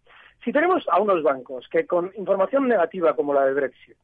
Si 0.44 0.52
tenemos 0.52 0.84
a 0.88 1.00
unos 1.00 1.22
bancos 1.22 1.68
que 1.68 1.86
con 1.86 2.10
información 2.16 2.66
negativa 2.66 3.14
como 3.14 3.32
la 3.32 3.44
del 3.44 3.54
Brexit 3.54 3.96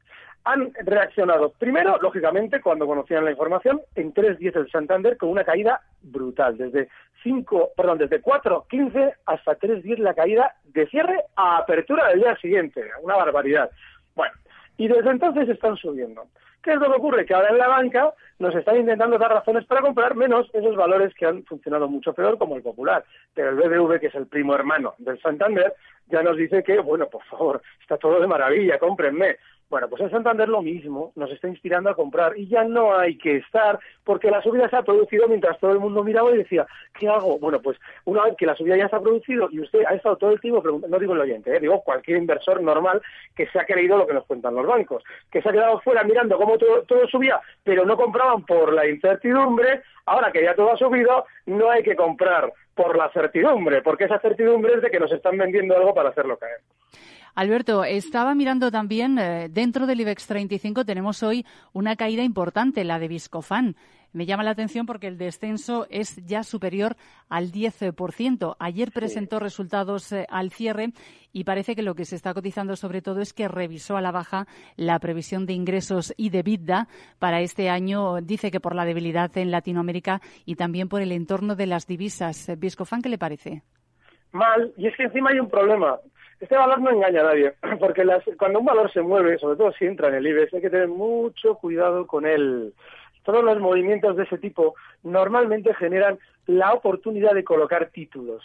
han 0.44 0.73
reaccionado, 0.85 1.50
primero, 1.50 1.99
lógicamente, 2.00 2.61
cuando 2.61 2.87
conocían 2.87 3.25
la 3.25 3.32
información, 3.32 3.82
en 3.97 4.14
3.10 4.14 4.56
el 4.56 4.70
Santander 4.70 5.16
con 5.16 5.28
una 5.30 5.44
caída 5.44 5.82
brutal, 6.00 6.56
desde 6.56 6.88
5, 7.23 7.70
perdón, 7.76 7.99
desde 7.99 8.23
4.15 8.23 9.14
hasta 9.26 9.58
3.10 9.58 9.99
la 9.99 10.14
caída 10.14 10.54
de 10.64 10.87
cierre 10.87 11.25
a 11.37 11.58
apertura 11.58 12.08
del 12.08 12.20
día 12.20 12.37
siguiente, 12.37 12.82
una 13.02 13.16
barbaridad. 13.16 13.70
Bueno, 14.14 14.32
y 14.76 14.88
desde 14.88 15.11
entonces 15.11 15.49
están 15.49 15.76
subiendo. 15.76 16.28
¿Qué 16.62 16.73
es 16.73 16.79
lo 16.79 16.91
que 16.91 16.97
ocurre? 16.97 17.25
Que 17.25 17.35
ahora 17.35 17.50
en 17.50 17.59
la 17.59 17.69
banca 17.69 18.12
nos 18.38 18.55
están 18.55 18.77
intentando 18.77 19.19
dar 19.19 19.33
razones 19.33 19.65
para 19.67 19.81
comprar 19.81 20.15
menos 20.15 20.49
esos 20.53 20.77
valores 20.77 21.15
que 21.15 21.27
han 21.27 21.45
funcionado 21.45 21.88
mucho 21.88 22.12
peor, 22.12 22.38
como 22.38 22.57
el 22.57 22.62
Popular. 22.62 23.05
Pero 23.35 23.50
el 23.50 23.57
BBV, 23.57 24.00
que 24.00 24.07
es 24.09 24.15
el 24.15 24.27
primo 24.27 24.55
hermano 24.55 24.95
del 24.99 25.21
Santander, 25.21 25.75
ya 26.07 26.23
nos 26.23 26.37
dice 26.37 26.62
que, 26.62 26.79
bueno, 26.81 27.07
por 27.07 27.23
favor, 27.25 27.62
está 27.81 27.97
todo 27.97 28.21
de 28.21 28.27
maravilla, 28.27 28.79
cómprenme. 28.79 29.37
Bueno, 29.70 29.87
pues 29.90 30.00
en 30.00 30.10
Santander 30.10 30.48
lo 30.48 30.62
mismo, 30.62 31.12
nos 31.14 31.30
está 31.30 31.46
inspirando 31.46 31.90
a 31.90 31.94
comprar 31.94 32.38
y 32.38 32.48
ya 32.48 32.64
no 32.64 32.96
hay 32.96 33.18
que 33.18 33.37
estar 33.37 33.78
porque 34.02 34.30
la 34.30 34.40
subida 34.40 34.66
se 34.70 34.76
ha 34.76 34.82
producido 34.82 35.28
mientras 35.28 35.58
todo 35.60 35.72
el 35.72 35.78
mundo 35.78 36.02
miraba 36.02 36.30
y 36.30 36.38
decía, 36.38 36.66
¿qué 36.98 37.06
hago? 37.06 37.38
Bueno, 37.38 37.60
pues 37.60 37.76
una 38.06 38.25
vez 38.25 38.34
que 38.38 38.46
la 38.46 38.56
subida 38.56 38.78
ya 38.78 38.88
se 38.88 38.96
ha 38.96 39.00
producido 39.00 39.50
y 39.52 39.60
usted 39.60 39.84
ha 39.87 39.94
estado 39.94 40.16
todo 40.16 40.30
el 40.30 40.40
tiempo 40.40 40.62
no 40.62 40.98
digo 40.98 41.12
el 41.12 41.20
oyente, 41.20 41.54
¿eh? 41.54 41.60
digo 41.60 41.82
cualquier 41.82 42.16
inversor 42.16 42.62
normal 42.62 43.02
que 43.37 43.46
se 43.48 43.58
ha 43.58 43.66
creído 43.66 43.98
lo 43.98 44.06
que 44.06 44.14
nos 44.14 44.25
cuentan 44.25 44.54
los 44.54 44.66
bancos, 44.66 45.04
que 45.30 45.42
se 45.42 45.50
ha 45.50 45.52
quedado 45.52 45.80
fuera 45.80 46.02
mirando 46.02 46.38
cómo 46.38 46.56
todo, 46.56 46.84
todo 46.84 47.06
subía, 47.06 47.38
pero 47.62 47.84
no 47.84 47.98
compraban 47.98 48.46
por 48.46 48.72
la 48.72 48.88
incertidumbre, 48.88 49.82
ahora 50.06 50.32
que 50.32 50.44
ya 50.44 50.54
todo 50.54 50.72
ha 50.72 50.78
subido, 50.78 51.26
no 51.44 51.70
hay 51.70 51.82
que 51.82 51.94
comprar 51.94 52.50
por 52.75 52.96
la 52.96 53.10
certidumbre, 53.10 53.82
porque 53.82 54.04
esa 54.04 54.18
certidumbre 54.18 54.76
es 54.76 54.80
de 54.80 54.90
que 54.90 55.00
nos 55.00 55.12
están 55.12 55.37
vendiendo 55.37 55.76
algo 55.76 55.92
para 55.92 56.08
hacerlo 56.08 56.38
caer. 56.38 56.60
Alberto, 57.38 57.85
estaba 57.85 58.35
mirando 58.35 58.73
también, 58.73 59.16
eh, 59.16 59.49
dentro 59.49 59.87
del 59.87 60.00
IBEX 60.00 60.26
35 60.26 60.85
tenemos 60.85 61.23
hoy 61.23 61.47
una 61.73 61.95
caída 61.95 62.25
importante, 62.25 62.83
la 62.83 62.99
de 62.99 63.07
Viscofan. 63.07 63.76
Me 64.12 64.26
llama 64.26 64.42
la 64.42 64.50
atención 64.50 64.87
porque 64.87 65.07
el 65.07 65.18
descenso 65.18 65.87
es 65.88 66.16
ya 66.26 66.42
superior 66.42 66.97
al 67.28 67.52
10%. 67.52 68.57
Ayer 68.59 68.90
presentó 68.90 69.38
resultados 69.38 70.11
eh, 70.11 70.26
al 70.30 70.50
cierre 70.50 70.92
y 71.33 71.45
parece 71.45 71.76
que 71.76 71.83
lo 71.83 71.95
que 71.95 72.07
se 72.07 72.16
está 72.16 72.35
cotizando 72.35 72.75
sobre 72.75 73.02
todo 73.02 73.21
es 73.21 73.33
que 73.33 73.47
revisó 73.47 73.97
a 73.97 74.00
la 74.00 74.11
baja 74.11 74.49
la 74.75 74.99
previsión 74.99 75.47
de 75.47 75.52
ingresos 75.52 76.12
y 76.16 76.30
de 76.30 76.42
vida 76.42 76.88
para 77.21 77.40
este 77.40 77.71
año. 77.71 78.21
Dice 78.21 78.50
que 78.50 78.59
por 78.59 78.75
la 78.75 78.85
debilidad 78.85 79.30
en 79.38 79.52
Latinoamérica 79.52 80.21
y 80.45 80.57
también 80.57 80.88
por 80.88 81.02
el 81.02 81.12
entorno 81.12 81.54
de 81.54 81.66
las 81.68 81.87
divisas. 81.87 82.50
Viscofan, 82.59 83.00
¿qué 83.00 83.11
le 83.11 83.18
parece? 83.18 83.62
Mal, 84.32 84.73
y 84.76 84.87
es 84.87 84.97
que 84.97 85.04
encima 85.04 85.30
hay 85.30 85.40
un 85.40 85.49
problema. 85.49 85.99
Este 86.40 86.56
valor 86.56 86.80
no 86.80 86.90
engaña 86.90 87.20
a 87.20 87.25
nadie, 87.25 87.54
porque 87.80 88.06
cuando 88.38 88.61
un 88.61 88.66
valor 88.66 88.92
se 88.92 89.02
mueve, 89.02 89.38
sobre 89.38 89.56
todo 89.56 89.73
si 89.73 89.87
entra 89.87 90.08
en 90.08 90.14
el 90.14 90.26
IBEX, 90.26 90.54
hay 90.54 90.61
que 90.61 90.70
tener 90.70 90.88
mucho 90.88 91.56
cuidado 91.56 92.06
con 92.06 92.26
él. 92.26 92.73
Todos 93.25 93.44
los 93.44 93.58
movimientos 93.61 94.16
de 94.16 94.23
ese 94.25 94.38
tipo 94.38 94.75
normalmente 95.02 95.75
generan 95.75 96.18
la 96.47 96.73
oportunidad 96.73 97.35
de 97.35 97.44
colocar 97.44 97.90
títulos. 97.90 98.42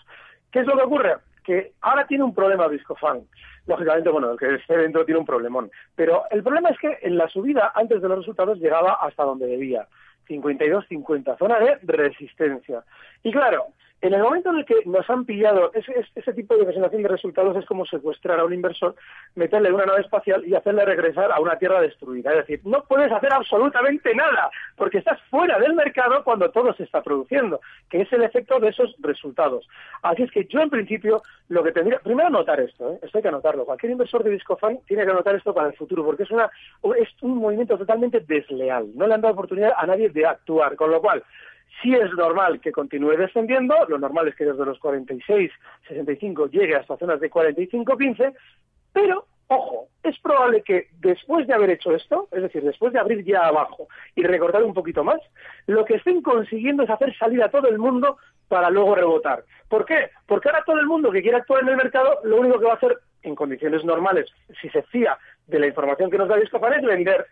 ¿Qué 0.51 0.59
es 0.59 0.67
lo 0.67 0.75
que 0.75 0.83
ocurre? 0.83 1.15
Que 1.43 1.73
ahora 1.81 2.05
tiene 2.05 2.23
un 2.23 2.33
problema 2.33 2.67
Viscofan. 2.67 3.21
Lógicamente, 3.65 4.09
bueno, 4.09 4.31
el 4.31 4.37
que 4.37 4.55
esté 4.55 4.77
dentro 4.77 5.05
tiene 5.05 5.19
un 5.19 5.25
problemón. 5.25 5.71
Pero 5.95 6.23
el 6.31 6.43
problema 6.43 6.69
es 6.69 6.79
que 6.79 6.97
en 7.01 7.17
la 7.17 7.29
subida, 7.29 7.71
antes 7.75 8.01
de 8.01 8.09
los 8.09 8.19
resultados, 8.19 8.59
llegaba 8.59 8.93
hasta 8.95 9.23
donde 9.23 9.47
debía. 9.47 9.87
52-50, 10.27 11.37
zona 11.37 11.59
de 11.59 11.77
resistencia. 11.83 12.83
Y 13.23 13.31
claro, 13.31 13.67
en 14.03 14.13
el 14.13 14.21
momento 14.21 14.49
en 14.49 14.57
el 14.57 14.65
que 14.65 14.83
nos 14.85 15.09
han 15.09 15.23
pillado 15.23 15.71
ese, 15.73 15.93
ese, 16.13 16.33
tipo 16.33 16.57
de 16.57 16.65
presentación 16.65 17.03
de 17.03 17.07
resultados 17.07 17.55
es 17.55 17.65
como 17.65 17.85
secuestrar 17.85 18.37
a 18.37 18.43
un 18.43 18.53
inversor, 18.53 18.95
meterle 19.33 19.69
en 19.69 19.75
una 19.75 19.85
nave 19.85 20.01
espacial 20.01 20.45
y 20.45 20.53
hacerle 20.53 20.83
regresar 20.83 21.31
a 21.31 21.39
una 21.39 21.57
tierra 21.57 21.79
destruida. 21.79 22.31
Es 22.31 22.39
decir, 22.39 22.59
no 22.65 22.83
puedes 22.83 23.09
hacer 23.09 23.31
absolutamente 23.31 24.13
nada 24.13 24.51
porque 24.75 24.97
estás 24.97 25.21
fuera 25.29 25.57
del 25.57 25.73
mercado 25.73 26.21
cuando 26.25 26.51
todo 26.51 26.73
se 26.73 26.83
está 26.83 27.01
produciendo, 27.01 27.61
que 27.89 28.01
es 28.01 28.11
el 28.11 28.23
efecto 28.23 28.59
de 28.59 28.69
esos 28.69 28.93
resultados. 28.99 29.65
Así 30.01 30.23
es 30.23 30.31
que 30.31 30.47
yo 30.47 30.59
en 30.59 30.69
principio 30.69 31.21
lo 31.47 31.63
que 31.63 31.71
tendría, 31.71 31.99
primero 31.99 32.27
anotar 32.27 32.59
esto, 32.59 32.91
¿eh? 32.91 32.99
esto 33.03 33.19
hay 33.19 33.21
que 33.21 33.29
anotarlo. 33.29 33.63
Cualquier 33.63 33.93
inversor 33.93 34.21
de 34.25 34.31
Discofan 34.31 34.79
tiene 34.85 35.05
que 35.05 35.11
anotar 35.11 35.33
esto 35.35 35.53
para 35.53 35.67
el 35.69 35.77
futuro 35.77 36.03
porque 36.03 36.23
es, 36.23 36.31
una, 36.31 36.51
es 36.99 37.07
un 37.21 37.37
movimiento 37.37 37.77
totalmente 37.77 38.19
desleal. 38.19 38.89
No 38.95 39.07
le 39.07 39.13
han 39.13 39.21
dado 39.21 39.33
oportunidad 39.33 39.71
a 39.77 39.87
nadie 39.87 40.09
de 40.09 40.25
actuar, 40.25 40.75
con 40.75 40.91
lo 40.91 40.99
cual 40.99 41.23
si 41.81 41.93
es 41.93 42.11
normal 42.13 42.59
que 42.61 42.71
continúe 42.71 43.17
descendiendo, 43.17 43.75
lo 43.87 43.97
normal 43.97 44.27
es 44.27 44.35
que 44.35 44.45
desde 44.45 44.65
los 44.65 44.79
46, 44.79 45.51
65 45.87 46.47
llegue 46.47 46.75
hasta 46.75 46.97
zonas 46.97 47.19
de 47.19 47.29
45, 47.29 47.97
15, 47.97 48.33
pero, 48.93 49.25
ojo, 49.47 49.87
es 50.03 50.17
probable 50.19 50.61
que 50.61 50.89
después 50.99 51.47
de 51.47 51.53
haber 51.53 51.71
hecho 51.71 51.93
esto, 51.95 52.27
es 52.31 52.43
decir, 52.43 52.63
después 52.63 52.93
de 52.93 52.99
abrir 52.99 53.25
ya 53.25 53.47
abajo 53.47 53.87
y 54.15 54.23
recortar 54.23 54.63
un 54.63 54.73
poquito 54.73 55.03
más, 55.03 55.19
lo 55.65 55.83
que 55.83 55.95
estén 55.95 56.21
consiguiendo 56.21 56.83
es 56.83 56.89
hacer 56.89 57.15
salir 57.17 57.41
a 57.43 57.49
todo 57.49 57.67
el 57.67 57.79
mundo 57.79 58.17
para 58.47 58.69
luego 58.69 58.95
rebotar. 58.95 59.43
¿Por 59.67 59.85
qué? 59.85 60.11
Porque 60.27 60.49
ahora 60.49 60.63
todo 60.65 60.79
el 60.79 60.85
mundo 60.85 61.11
que 61.11 61.21
quiere 61.21 61.37
actuar 61.37 61.63
en 61.63 61.69
el 61.69 61.77
mercado, 61.77 62.19
lo 62.23 62.37
único 62.37 62.59
que 62.59 62.65
va 62.65 62.73
a 62.73 62.75
hacer 62.75 62.99
en 63.23 63.35
condiciones 63.35 63.83
normales, 63.83 64.29
si 64.61 64.69
se 64.69 64.83
fía 64.83 65.17
de 65.47 65.59
la 65.59 65.67
información 65.67 66.11
que 66.11 66.17
nos 66.17 66.27
da 66.27 66.37
Discopan, 66.37 66.73
es 66.73 66.85
vender 66.85 67.25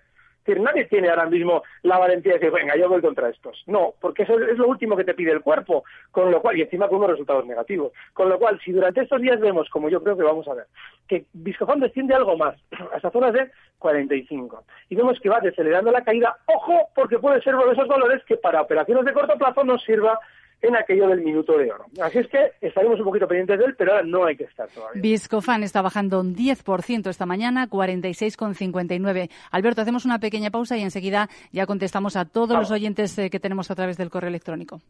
decir, 0.45 0.61
nadie 0.61 0.85
tiene 0.85 1.09
ahora 1.09 1.25
mismo 1.25 1.63
la 1.83 1.97
valentía 1.97 2.33
de 2.33 2.39
decir, 2.39 2.53
venga, 2.53 2.75
yo 2.75 2.89
voy 2.89 3.01
contra 3.01 3.29
estos. 3.29 3.63
No, 3.67 3.93
porque 3.99 4.23
eso 4.23 4.39
es 4.39 4.57
lo 4.57 4.67
último 4.67 4.95
que 4.95 5.03
te 5.03 5.13
pide 5.13 5.31
el 5.31 5.41
cuerpo, 5.41 5.83
con 6.11 6.31
lo 6.31 6.41
cual, 6.41 6.57
y 6.57 6.61
encima 6.61 6.87
con 6.87 6.97
unos 6.97 7.11
resultados 7.11 7.45
negativos. 7.45 7.91
Con 8.13 8.29
lo 8.29 8.39
cual, 8.39 8.59
si 8.63 8.71
durante 8.71 9.01
estos 9.01 9.21
días 9.21 9.39
vemos, 9.39 9.69
como 9.69 9.89
yo 9.89 10.01
creo 10.03 10.17
que 10.17 10.23
vamos 10.23 10.47
a 10.47 10.53
ver, 10.53 10.65
que 11.07 11.25
Viscofan 11.33 11.79
desciende 11.79 12.15
algo 12.15 12.37
más, 12.37 12.55
hasta 12.93 13.11
zonas 13.11 13.33
de 13.33 13.51
45, 13.79 14.63
y 14.89 14.95
vemos 14.95 15.19
que 15.19 15.29
va 15.29 15.39
decelerando 15.39 15.91
la 15.91 16.03
caída, 16.03 16.37
ojo, 16.45 16.89
porque 16.95 17.19
puede 17.19 17.41
ser 17.41 17.55
uno 17.55 17.67
de 17.67 17.73
esos 17.73 17.87
valores 17.87 18.23
que 18.25 18.37
para 18.37 18.61
operaciones 18.61 19.05
de 19.05 19.13
corto 19.13 19.37
plazo 19.37 19.63
nos 19.63 19.83
sirva 19.83 20.19
en 20.61 20.75
aquello 20.75 21.07
del 21.07 21.21
minuto 21.21 21.57
de 21.57 21.71
oro. 21.71 21.85
Así 22.01 22.19
es 22.19 22.27
que 22.27 22.51
estaremos 22.61 22.99
un 22.99 23.05
poquito 23.05 23.27
pendientes 23.27 23.59
de 23.59 23.65
él, 23.65 23.75
pero 23.77 23.93
ahora 23.93 24.03
no 24.03 24.25
hay 24.25 24.35
que 24.35 24.45
estar 24.45 24.67
todavía. 24.69 25.01
Viscofan 25.01 25.63
está 25.63 25.81
bajando 25.81 26.19
un 26.19 26.35
10% 26.35 27.09
esta 27.09 27.25
mañana, 27.25 27.67
46,59. 27.67 29.29
Alberto, 29.51 29.81
hacemos 29.81 30.05
una 30.05 30.19
pequeña 30.19 30.51
pausa 30.51 30.77
y 30.77 30.81
enseguida 30.81 31.29
ya 31.51 31.65
contestamos 31.65 32.15
a 32.15 32.25
todos 32.25 32.57
los 32.57 32.71
oyentes 32.71 33.17
eh, 33.17 33.29
que 33.29 33.39
tenemos 33.39 33.71
a 33.71 33.75
través 33.75 33.97
del 33.97 34.09
correo 34.09 34.29
electrónico. 34.29 34.81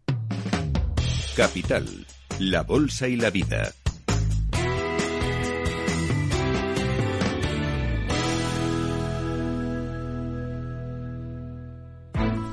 Capital, 1.35 1.85
la 2.39 2.63
bolsa 2.63 3.07
y 3.07 3.15
la 3.15 3.29
vida. 3.29 3.71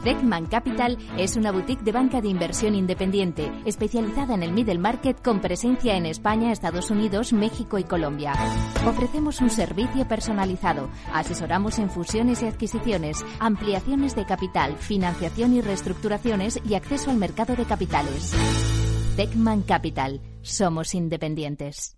Beckman 0.09 0.47
Capital 0.47 0.97
es 1.19 1.37
una 1.37 1.53
boutique 1.53 1.83
de 1.83 1.93
banca 1.93 2.23
de 2.23 2.29
inversión 2.29 2.75
independiente, 2.75 3.53
especializada 3.67 4.33
en 4.33 4.43
el 4.43 4.53
middle 4.53 4.79
market 4.79 5.23
con 5.23 5.43
presencia 5.43 5.99
en 5.99 6.07
España, 6.07 6.51
Estados 6.51 6.91
Unidos, 6.91 7.35
México 7.35 7.77
y 7.77 7.85
Colombia. 7.85 8.33
Ofrecemos 8.87 9.43
un 9.43 9.51
servicio 9.51 10.09
personalizado, 10.09 10.89
asesoramos 11.13 11.79
en 11.79 11.91
fusiones 11.91 12.43
y 12.43 12.47
adquisiciones, 12.47 13.23
ampliaciones 13.39 14.17
de 14.17 14.25
capital, 14.25 14.79
financiación 14.79 15.53
y 15.53 15.61
reestructuraciones 15.61 16.59
y 16.67 16.73
acceso 16.73 17.11
al 17.11 17.19
mercado 17.19 17.55
de 17.55 17.67
capitales. 17.67 18.35
Beckman 19.15 19.61
Capital. 19.61 20.23
Somos 20.41 20.95
independientes. 20.95 21.98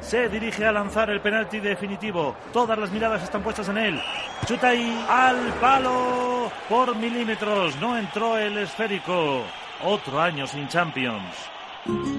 Se 0.00 0.28
dirige 0.28 0.64
a 0.64 0.72
lanzar 0.72 1.10
el 1.10 1.20
penalti 1.20 1.60
definitivo. 1.60 2.34
Todas 2.52 2.78
las 2.78 2.90
miradas 2.90 3.22
están 3.22 3.42
puestas 3.42 3.68
en 3.68 3.78
él. 3.78 4.02
Chuta 4.46 4.70
al 5.08 5.52
palo 5.60 6.50
por 6.68 6.94
milímetros. 6.96 7.76
No 7.76 7.96
entró 7.96 8.38
el 8.38 8.58
esférico. 8.58 9.42
Otro 9.84 10.20
año 10.20 10.46
sin 10.46 10.68
Champions. 10.68 11.57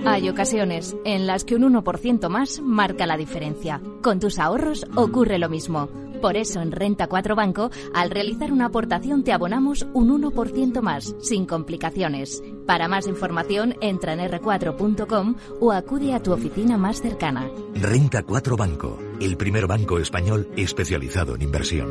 Hay 0.06 0.30
ocasiones 0.30 0.96
en 1.06 1.28
las 1.28 1.44
que 1.44 1.56
un 1.56 1.63
1% 1.63 2.30
más 2.30 2.62
marca 2.62 3.06
la 3.06 3.18
diferencia. 3.18 3.82
Con 4.01 4.20
tus 4.20 4.39
ahorros 4.39 4.86
ocurre 4.96 5.39
lo 5.39 5.50
mismo. 5.50 5.89
Por 6.22 6.36
eso 6.36 6.62
en 6.62 6.72
Renta 6.72 7.08
4 7.08 7.36
Banco, 7.36 7.72
al 7.94 8.10
realizar 8.10 8.51
una 8.51 8.66
aportación 8.66 9.24
te 9.24 9.32
abonamos 9.32 9.88
un 9.94 10.22
1% 10.22 10.82
más, 10.82 11.16
sin 11.22 11.46
complicaciones. 11.46 12.44
Para 12.68 12.88
más 12.88 13.08
información, 13.08 13.75
entra 13.82 14.13
en 14.13 14.20
r4.com 14.20 15.36
o 15.62 15.72
acude 15.72 16.13
a 16.13 16.22
tu 16.22 16.34
oficina 16.34 16.78
más 16.78 17.01
cercana. 17.01 17.50
Renta 17.74 18.24
4 18.24 18.58
Banco, 18.58 19.00
el 19.22 19.38
primer 19.38 19.68
banco 19.68 19.98
español 19.98 20.50
especializado 20.58 21.36
en 21.36 21.42
inversión. 21.42 21.89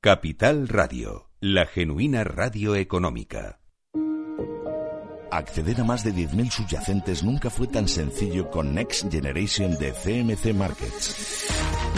Capital 0.00 0.66
Radio, 0.66 1.30
la 1.40 1.66
genuina 1.66 2.24
radio 2.24 2.74
económica. 2.74 3.59
Acceder 5.30 5.80
a 5.80 5.84
más 5.84 6.02
de 6.02 6.12
10.000 6.12 6.50
subyacentes 6.50 7.22
nunca 7.22 7.50
fue 7.50 7.68
tan 7.68 7.86
sencillo 7.86 8.50
con 8.50 8.74
Next 8.74 9.10
Generation 9.10 9.78
de 9.78 9.92
CMC 9.92 10.54
Markets. 10.54 11.46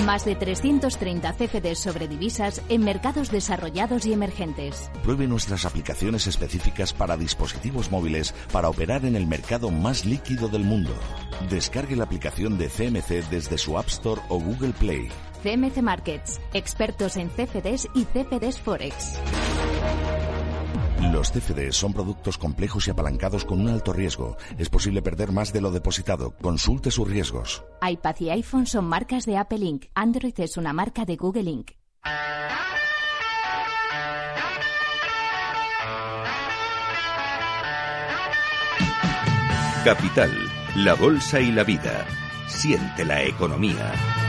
Más 0.05 0.25
de 0.25 0.35
330 0.35 1.33
CFDs 1.33 1.79
sobre 1.79 2.09
divisas 2.09 2.61
en 2.69 2.85
mercados 2.85 3.31
desarrollados 3.31 4.05
y 4.05 4.13
emergentes. 4.13 4.91
Pruebe 5.03 5.27
nuestras 5.27 5.65
aplicaciones 5.65 6.27
específicas 6.27 6.93
para 6.93 7.17
dispositivos 7.17 7.91
móviles 7.91 8.35
para 8.53 8.69
operar 8.69 9.05
en 9.07 9.17
el 9.17 9.27
mercado 9.27 9.71
más 9.71 10.05
líquido 10.05 10.49
del 10.49 10.65
mundo. 10.65 10.95
Descargue 11.49 11.97
la 11.97 12.05
aplicación 12.05 12.59
de 12.59 12.69
CMC 12.69 13.31
desde 13.31 13.57
su 13.57 13.79
App 13.79 13.89
Store 13.89 14.21
o 14.29 14.39
Google 14.39 14.73
Play. 14.73 15.09
CMC 15.43 15.83
Markets, 15.83 16.41
expertos 16.53 17.17
en 17.17 17.29
CFDs 17.29 17.89
y 17.95 18.05
CFDs 18.05 18.61
Forex. 18.61 19.19
Los 21.11 21.33
CFDs 21.33 21.75
son 21.75 21.93
productos 21.93 22.39
complejos 22.39 22.87
y 22.87 22.93
apalancados 22.93 23.45
con 23.45 23.61
un 23.61 23.69
alto 23.69 23.93
riesgo. 23.93 24.37
Es 24.57 24.69
posible 24.69 25.03
perder 25.03 25.33
más 25.33 25.53
de 25.53 25.61
lo 25.61 25.73
depositado. 25.73 26.37
Consulte 26.41 26.93
sus 26.93 27.09
riesgos. 27.09 27.65
iPad 27.83 28.17
y 28.21 28.31
iPhone 28.31 28.67
son 28.67 28.85
marcas 28.85 29.27
de 29.27 29.37
Apple 29.37 29.65
Inc. 29.65 29.87
Android 29.95 30.39
es 30.39 30.57
una 30.57 30.73
marca 30.73 31.05
de 31.05 31.17
Google 31.17 31.51
Inc. 31.51 31.73
Capital, 39.85 40.31
la 40.77 40.95
bolsa 40.95 41.41
y 41.41 41.51
la 41.51 41.65
vida. 41.65 42.07
Siente 42.47 43.05
la 43.05 43.25
economía. 43.25 44.22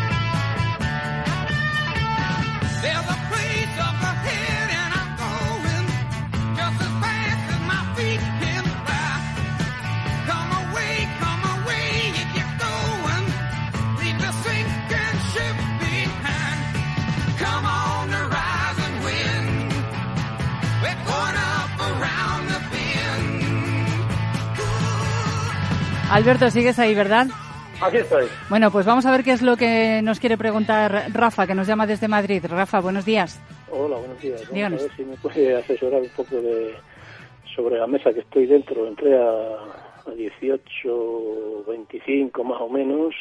Alberto, 26.13 26.47
sigues 26.51 26.77
ahí, 26.77 26.93
¿verdad? 26.93 27.25
Aquí 27.81 27.97
estoy. 27.97 28.27
Bueno, 28.47 28.69
pues 28.69 28.85
vamos 28.85 29.03
a 29.07 29.11
ver 29.11 29.23
qué 29.23 29.31
es 29.31 29.41
lo 29.41 29.57
que 29.57 29.99
nos 30.03 30.19
quiere 30.19 30.37
preguntar 30.37 31.07
Rafa, 31.11 31.47
que 31.47 31.55
nos 31.55 31.65
llama 31.65 31.87
desde 31.87 32.07
Madrid. 32.07 32.45
Rafa, 32.47 32.81
buenos 32.81 33.03
días. 33.03 33.41
Hola, 33.71 33.97
buenos 33.97 34.21
días. 34.21 34.47
Díganos. 34.53 34.81
a 34.81 34.83
ver 34.83 34.95
si 34.95 35.03
me 35.05 35.17
puede 35.17 35.55
asesorar 35.55 36.03
un 36.03 36.09
poco 36.09 36.35
de 36.35 36.75
sobre 37.55 37.79
la 37.79 37.87
mesa 37.87 38.13
que 38.13 38.19
estoy 38.19 38.45
dentro. 38.45 38.87
Entré 38.87 39.17
a, 39.17 39.55
a 40.05 40.11
18, 40.15 41.63
25 41.67 42.43
más 42.43 42.61
o 42.61 42.69
menos 42.69 43.15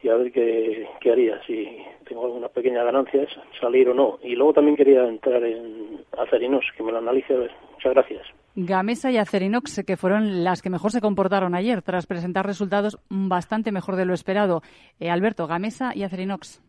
y 0.00 0.08
a 0.08 0.14
ver 0.14 0.30
qué, 0.30 0.88
qué 1.00 1.10
haría, 1.10 1.42
si 1.44 1.76
tengo 2.08 2.24
algunas 2.24 2.52
pequeñas 2.52 2.84
ganancias, 2.84 3.28
salir 3.60 3.88
o 3.88 3.94
no. 3.94 4.20
Y 4.22 4.36
luego 4.36 4.52
también 4.52 4.76
quería 4.76 5.04
entrar 5.08 5.42
en 5.42 6.04
Acerinos, 6.16 6.64
que 6.76 6.84
me 6.84 6.92
lo 6.92 6.98
analice 6.98 7.34
a 7.34 7.38
ver. 7.38 7.50
Muchas 7.72 7.94
gracias. 7.94 8.45
Gamesa 8.56 9.10
y 9.10 9.18
Acerinox, 9.18 9.84
que 9.86 9.98
fueron 9.98 10.42
las 10.42 10.62
que 10.62 10.70
mejor 10.70 10.90
se 10.90 11.02
comportaron 11.02 11.54
ayer, 11.54 11.82
tras 11.82 12.06
presentar 12.06 12.46
resultados 12.46 12.98
bastante 13.10 13.70
mejor 13.70 13.96
de 13.96 14.06
lo 14.06 14.14
esperado. 14.14 14.62
Eh, 14.98 15.10
Alberto, 15.10 15.46
Gamesa 15.46 15.92
y 15.94 16.04
Acerinox. 16.04 16.62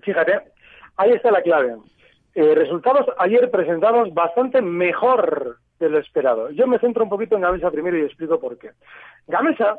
Fíjate, 0.00 0.40
ahí 0.96 1.10
está 1.12 1.30
la 1.30 1.42
clave. 1.42 1.76
Eh, 2.34 2.54
resultados 2.54 3.06
ayer 3.18 3.50
presentados 3.50 4.12
bastante 4.14 4.62
mejor 4.62 5.58
de 5.78 5.90
lo 5.90 5.98
esperado. 5.98 6.50
Yo 6.50 6.66
me 6.66 6.78
centro 6.78 7.04
un 7.04 7.10
poquito 7.10 7.36
en 7.36 7.42
Gamesa 7.42 7.70
primero 7.70 7.98
y 7.98 8.02
explico 8.02 8.40
por 8.40 8.58
qué. 8.58 8.70
Gamesa, 9.26 9.78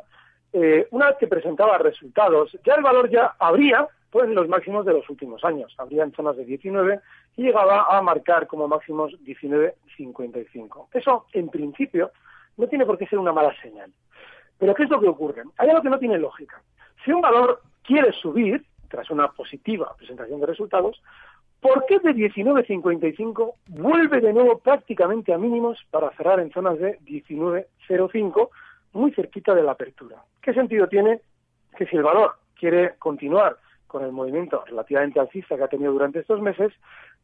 eh, 0.52 0.86
una 0.92 1.08
vez 1.08 1.16
que 1.18 1.26
presentaba 1.26 1.76
resultados, 1.78 2.56
ya 2.64 2.74
el 2.74 2.82
valor 2.82 3.10
ya 3.10 3.34
habría 3.36 3.88
pues 4.10 4.28
los 4.30 4.48
máximos 4.48 4.86
de 4.86 4.94
los 4.94 5.08
últimos 5.10 5.44
años. 5.44 5.74
Habría 5.78 6.04
en 6.04 6.12
zonas 6.12 6.36
de 6.36 6.44
19 6.44 7.00
y 7.36 7.42
llegaba 7.42 7.84
a 7.96 8.00
marcar 8.02 8.46
como 8.46 8.68
máximos 8.68 9.12
19,55. 9.24 10.88
Eso, 10.92 11.26
en 11.32 11.48
principio, 11.48 12.10
no 12.56 12.66
tiene 12.66 12.86
por 12.86 12.98
qué 12.98 13.06
ser 13.06 13.18
una 13.18 13.32
mala 13.32 13.54
señal. 13.60 13.92
Pero 14.58 14.74
¿qué 14.74 14.84
es 14.84 14.90
lo 14.90 15.00
que 15.00 15.08
ocurre? 15.08 15.42
Hay 15.58 15.68
algo 15.68 15.82
que 15.82 15.90
no 15.90 15.98
tiene 15.98 16.18
lógica. 16.18 16.60
Si 17.04 17.12
un 17.12 17.20
valor 17.20 17.62
quiere 17.82 18.12
subir, 18.12 18.64
tras 18.88 19.10
una 19.10 19.28
positiva 19.28 19.94
presentación 19.96 20.40
de 20.40 20.46
resultados, 20.46 21.00
¿por 21.60 21.84
qué 21.86 21.98
de 21.98 22.14
19,55 22.14 23.54
vuelve 23.68 24.20
de 24.20 24.32
nuevo 24.32 24.58
prácticamente 24.58 25.32
a 25.32 25.38
mínimos 25.38 25.78
para 25.90 26.10
cerrar 26.12 26.40
en 26.40 26.50
zonas 26.50 26.78
de 26.78 26.98
19,05, 27.00 28.48
muy 28.94 29.12
cerquita 29.12 29.54
de 29.54 29.62
la 29.62 29.72
apertura? 29.72 30.16
¿Qué 30.40 30.54
sentido 30.54 30.88
tiene 30.88 31.20
que 31.76 31.86
si 31.86 31.96
el 31.96 32.02
valor 32.02 32.36
quiere 32.58 32.96
continuar 32.98 33.56
con 33.88 34.04
el 34.04 34.12
movimiento 34.12 34.62
relativamente 34.66 35.18
alcista 35.18 35.56
que 35.56 35.64
ha 35.64 35.68
tenido 35.68 35.92
durante 35.92 36.20
estos 36.20 36.40
meses, 36.40 36.72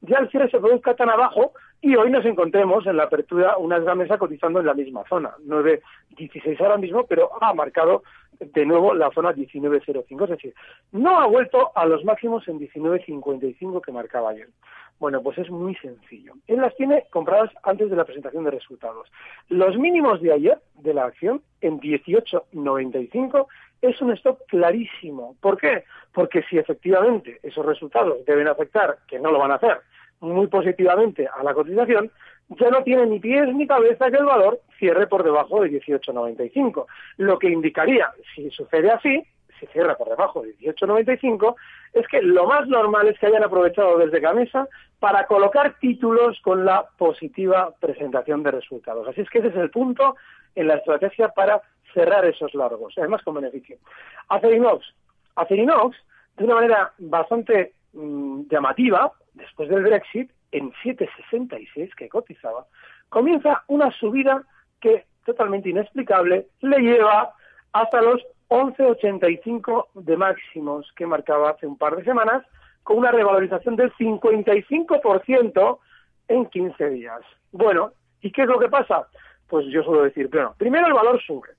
ya 0.01 0.19
el 0.19 0.29
cierre 0.31 0.51
se 0.51 0.59
produzca 0.59 0.95
tan 0.95 1.09
abajo 1.09 1.53
y 1.81 1.95
hoy 1.95 2.11
nos 2.11 2.25
encontremos 2.25 2.87
en 2.87 2.97
la 2.97 3.05
apertura 3.05 3.57
una 3.59 3.79
gamesa 3.79 4.19
cotizando 4.19 4.61
en 4.61 4.67
la 4.67 4.75
misma 4.75 5.05
zona, 5.09 5.35
9.16 5.47 6.61
ahora 6.61 6.79
mismo, 6.79 7.05
pero 7.07 7.31
ha 7.41 7.55
marcado 7.55 8.03
de 8.41 8.67
nuevo 8.67 8.95
la 8.95 9.11
zona 9.11 9.33
19.05, 9.33 10.25
es 10.25 10.31
decir, 10.31 10.55
no 10.93 11.21
ha 11.21 11.27
vuelto 11.27 11.71
a 11.75 11.87
los 11.87 12.05
máximos 12.05 12.47
en 12.49 12.59
19.55 12.59 13.81
que 13.81 13.93
marcaba 13.93 14.31
ayer. 14.31 14.49
Bueno, 14.99 15.23
pues 15.23 15.39
es 15.39 15.51
muy 15.51 15.75
sencillo. 15.77 16.35
Él 16.47 16.61
las 16.61 16.75
tiene 16.77 17.05
compradas 17.11 17.51
antes 17.63 17.91
de 17.91 17.97
la 17.97 18.05
presentación 18.05 18.45
de 18.45 18.53
resultados. 18.53 19.11
Los 19.49 19.77
mínimos 19.77 20.21
de 20.21 20.33
ayer 20.33 20.59
de 20.75 20.95
la 20.95 21.05
acción 21.05 21.43
en 21.61 21.81
18.95 21.81 23.47
es 23.81 24.01
un 24.01 24.13
stop 24.13 24.47
clarísimo. 24.47 25.37
¿Por 25.41 25.59
qué? 25.59 25.85
Porque 26.13 26.43
si 26.49 26.59
efectivamente 26.59 27.39
esos 27.43 27.65
resultados 27.65 28.25
deben 28.25 28.49
afectar, 28.49 28.99
que 29.07 29.19
no 29.19 29.31
lo 29.31 29.39
van 29.39 29.53
a 29.53 29.57
hacer, 29.57 29.81
muy 30.21 30.47
positivamente 30.47 31.29
a 31.29 31.43
la 31.43 31.55
cotización, 31.55 32.11
ya 32.49 32.71
no 32.71 32.83
tiene 32.83 33.07
ni 33.07 33.21
pies 33.21 33.55
ni 33.55 33.67
cabeza 33.67 34.11
que 34.11 34.17
el 34.17 34.25
valor 34.25 34.61
cierre 34.79 35.07
por 35.07 35.23
debajo 35.23 35.63
de 35.63 35.71
18.95. 35.71 36.87
Lo 37.19 37.39
que 37.39 37.49
indicaría, 37.49 38.13
si 38.35 38.51
sucede 38.51 38.91
así, 38.91 39.23
si 39.59 39.67
cierra 39.67 39.97
por 39.97 40.09
debajo 40.09 40.43
de 40.43 40.57
18.95, 40.57 41.55
es 41.93 42.07
que 42.09 42.23
lo 42.23 42.47
más 42.47 42.67
normal 42.69 43.09
es 43.09 43.19
que 43.19 43.27
hayan 43.27 43.45
aprovechado 43.45 43.99
desde 43.99 44.21
Gamesa 44.21 44.69
para 44.99 45.27
colocar 45.27 45.79
títulos 45.79 46.41
con 46.43 46.65
la 46.65 46.87
positiva 46.99 47.75
presentación 47.81 48.43
de 48.43 48.51
resultados. 48.51 49.07
Así 49.09 49.21
es 49.21 49.31
que 49.31 49.39
ese 49.39 49.49
es 49.49 49.57
el 49.57 49.71
punto 49.71 50.17
en 50.55 50.69
la 50.69 50.77
estrategia 50.77 51.29
para 51.29 51.63
cerrar 51.93 52.25
esos 52.25 52.55
largos, 52.55 52.95
además 52.97 53.23
con 53.23 53.35
beneficio. 53.35 53.79
Acerinox. 54.29 54.85
Acerinox, 55.37 55.97
de 56.37 56.45
una 56.45 56.55
manera 56.57 56.93
bastante 56.99 57.73
mmm, 57.93 58.43
llamativa, 58.51 59.13
después 59.35 59.69
del 59.69 59.83
Brexit, 59.83 60.31
en 60.53 60.73
7,66 60.85 61.95
que 61.97 62.09
cotizaba, 62.09 62.67
comienza 63.09 63.65
una 63.69 63.91
subida 63.93 64.43
que, 64.81 65.05
totalmente 65.25 65.69
inexplicable, 65.71 66.47
le 66.61 66.79
lleva 66.79 67.35
hasta 67.73 68.01
los 68.03 68.23
11,85 68.49 69.87
de 69.95 70.17
máximos 70.17 70.93
que 70.97 71.07
marcaba 71.07 71.51
hace 71.51 71.67
un 71.67 71.77
par 71.77 71.97
de 71.97 72.05
semanas, 72.05 72.45
con 72.85 72.99
una 72.99 73.11
revalorización 73.11 73.77
del 73.77 73.93
55% 73.95 75.79
en 76.29 76.47
15 76.47 76.91
días. 76.91 77.21
Bueno, 77.51 77.93
¿y 78.21 78.31
qué 78.31 78.43
es 78.43 78.49
lo 78.49 78.59
que 78.59 78.69
pasa? 78.69 79.09
Pues 79.55 79.67
yo 79.67 79.85
suelo 79.85 80.03
decir, 80.03 80.27
bueno, 80.33 80.53
primero 80.59 80.89
el 80.89 80.95
valor 80.95 81.23
sube 81.23 81.51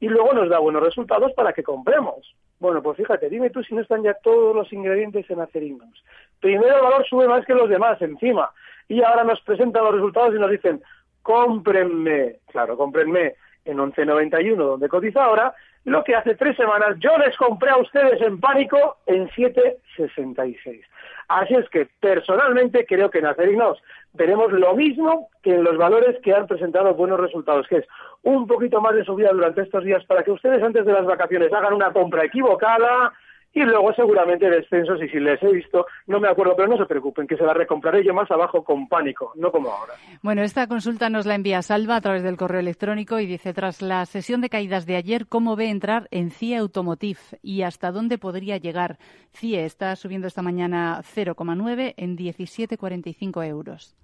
y 0.00 0.06
luego 0.06 0.34
nos 0.34 0.50
da 0.50 0.58
buenos 0.58 0.82
resultados 0.82 1.32
para 1.32 1.54
que 1.54 1.62
compremos. 1.62 2.34
Bueno, 2.60 2.82
pues 2.82 2.98
fíjate, 2.98 3.30
dime 3.30 3.48
tú 3.48 3.62
si 3.62 3.74
no 3.74 3.80
están 3.80 4.02
ya 4.02 4.12
todos 4.22 4.54
los 4.54 4.70
ingredientes 4.70 5.30
en 5.30 5.40
Acerinox. 5.40 5.98
Primero 6.40 6.76
el 6.76 6.82
valor 6.82 7.06
sube 7.08 7.26
más 7.26 7.46
que 7.46 7.54
los 7.54 7.70
demás 7.70 8.02
encima. 8.02 8.50
Y 8.86 9.02
ahora 9.02 9.24
nos 9.24 9.40
presentan 9.40 9.82
los 9.82 9.94
resultados 9.94 10.34
y 10.34 10.38
nos 10.38 10.50
dicen, 10.50 10.82
cómprenme, 11.22 12.36
claro, 12.48 12.76
cómprenme 12.76 13.36
en 13.64 13.78
11.91 13.78 14.54
donde 14.54 14.88
cotiza 14.90 15.24
ahora, 15.24 15.54
lo 15.88 16.04
que 16.04 16.14
hace 16.14 16.34
tres 16.34 16.56
semanas 16.56 16.96
yo 16.98 17.16
les 17.18 17.36
compré 17.36 17.70
a 17.70 17.78
ustedes 17.78 18.20
en 18.20 18.38
pánico 18.40 18.98
en 19.06 19.28
7.66. 19.30 20.82
Así 21.28 21.54
es 21.54 21.68
que 21.70 21.88
personalmente 22.00 22.86
creo 22.86 23.10
que 23.10 23.18
en 23.18 23.26
Acerinox 23.26 23.80
veremos 24.14 24.52
lo 24.52 24.74
mismo 24.74 25.28
que 25.42 25.54
en 25.54 25.64
los 25.64 25.76
valores 25.76 26.16
que 26.22 26.34
han 26.34 26.46
presentado 26.46 26.94
buenos 26.94 27.20
resultados, 27.20 27.66
que 27.68 27.78
es 27.78 27.86
un 28.22 28.46
poquito 28.46 28.80
más 28.80 28.94
de 28.94 29.04
subida 29.04 29.30
durante 29.32 29.62
estos 29.62 29.84
días 29.84 30.04
para 30.04 30.22
que 30.22 30.30
ustedes 30.30 30.62
antes 30.62 30.84
de 30.84 30.92
las 30.92 31.04
vacaciones 31.04 31.52
hagan 31.52 31.74
una 31.74 31.92
compra 31.92 32.24
equivocada, 32.24 33.12
y 33.58 33.64
luego 33.64 33.92
seguramente 33.92 34.48
descensos 34.48 35.02
y 35.02 35.08
si 35.08 35.18
les 35.18 35.42
he 35.42 35.52
visto, 35.52 35.86
no 36.06 36.20
me 36.20 36.28
acuerdo, 36.28 36.54
pero 36.56 36.68
no 36.68 36.76
se 36.76 36.86
preocupen, 36.86 37.26
que 37.26 37.36
se 37.36 37.44
la 37.44 37.52
recompraré 37.52 38.04
yo 38.04 38.14
más 38.14 38.30
abajo 38.30 38.62
con 38.62 38.88
pánico, 38.88 39.32
no 39.34 39.50
como 39.50 39.70
ahora. 39.70 39.94
Bueno, 40.22 40.42
esta 40.42 40.68
consulta 40.68 41.10
nos 41.10 41.26
la 41.26 41.34
envía 41.34 41.62
Salva 41.62 41.96
a 41.96 42.00
través 42.00 42.22
del 42.22 42.36
correo 42.36 42.60
electrónico 42.60 43.18
y 43.18 43.26
dice, 43.26 43.52
tras 43.52 43.82
la 43.82 44.06
sesión 44.06 44.40
de 44.40 44.48
caídas 44.48 44.86
de 44.86 44.96
ayer, 44.96 45.26
¿cómo 45.26 45.56
ve 45.56 45.70
entrar 45.70 46.06
en 46.12 46.30
CIE 46.30 46.56
Automotive 46.56 47.18
y 47.42 47.62
hasta 47.62 47.90
dónde 47.90 48.18
podría 48.18 48.58
llegar? 48.58 48.98
CIE 49.32 49.64
está 49.64 49.96
subiendo 49.96 50.28
esta 50.28 50.42
mañana 50.42 51.00
0,9 51.02 51.94
en 51.96 52.16
17,45 52.16 53.44
euros. 53.44 53.96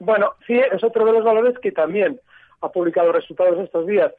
Bueno, 0.00 0.32
CIE 0.46 0.64
es 0.72 0.82
otro 0.82 1.04
de 1.04 1.12
los 1.12 1.24
valores 1.24 1.58
que 1.58 1.72
también 1.72 2.18
ha 2.62 2.68
publicado 2.70 3.12
resultados 3.12 3.58
estos 3.58 3.86
días. 3.86 4.12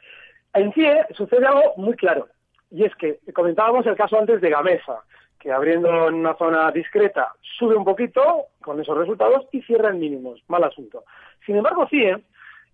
En 0.53 0.71
CIE 0.73 1.05
sucede 1.15 1.47
algo 1.47 1.73
muy 1.77 1.95
claro. 1.95 2.27
Y 2.75 2.83
es 2.83 2.93
que 2.95 3.19
comentábamos 3.33 3.85
el 3.85 3.95
caso 3.95 4.19
antes 4.19 4.41
de 4.41 4.49
Gamesa, 4.49 5.01
que 5.39 5.49
abriendo 5.49 6.09
en 6.09 6.15
una 6.15 6.35
zona 6.35 6.69
discreta 6.71 7.31
sube 7.57 7.73
un 7.73 7.85
poquito 7.85 8.47
con 8.61 8.81
esos 8.81 8.97
resultados 8.97 9.47
y 9.53 9.61
cierra 9.61 9.91
en 9.91 9.99
mínimos. 9.99 10.43
Mal 10.49 10.65
asunto. 10.65 11.05
Sin 11.45 11.55
embargo, 11.55 11.87
CIE, 11.89 12.17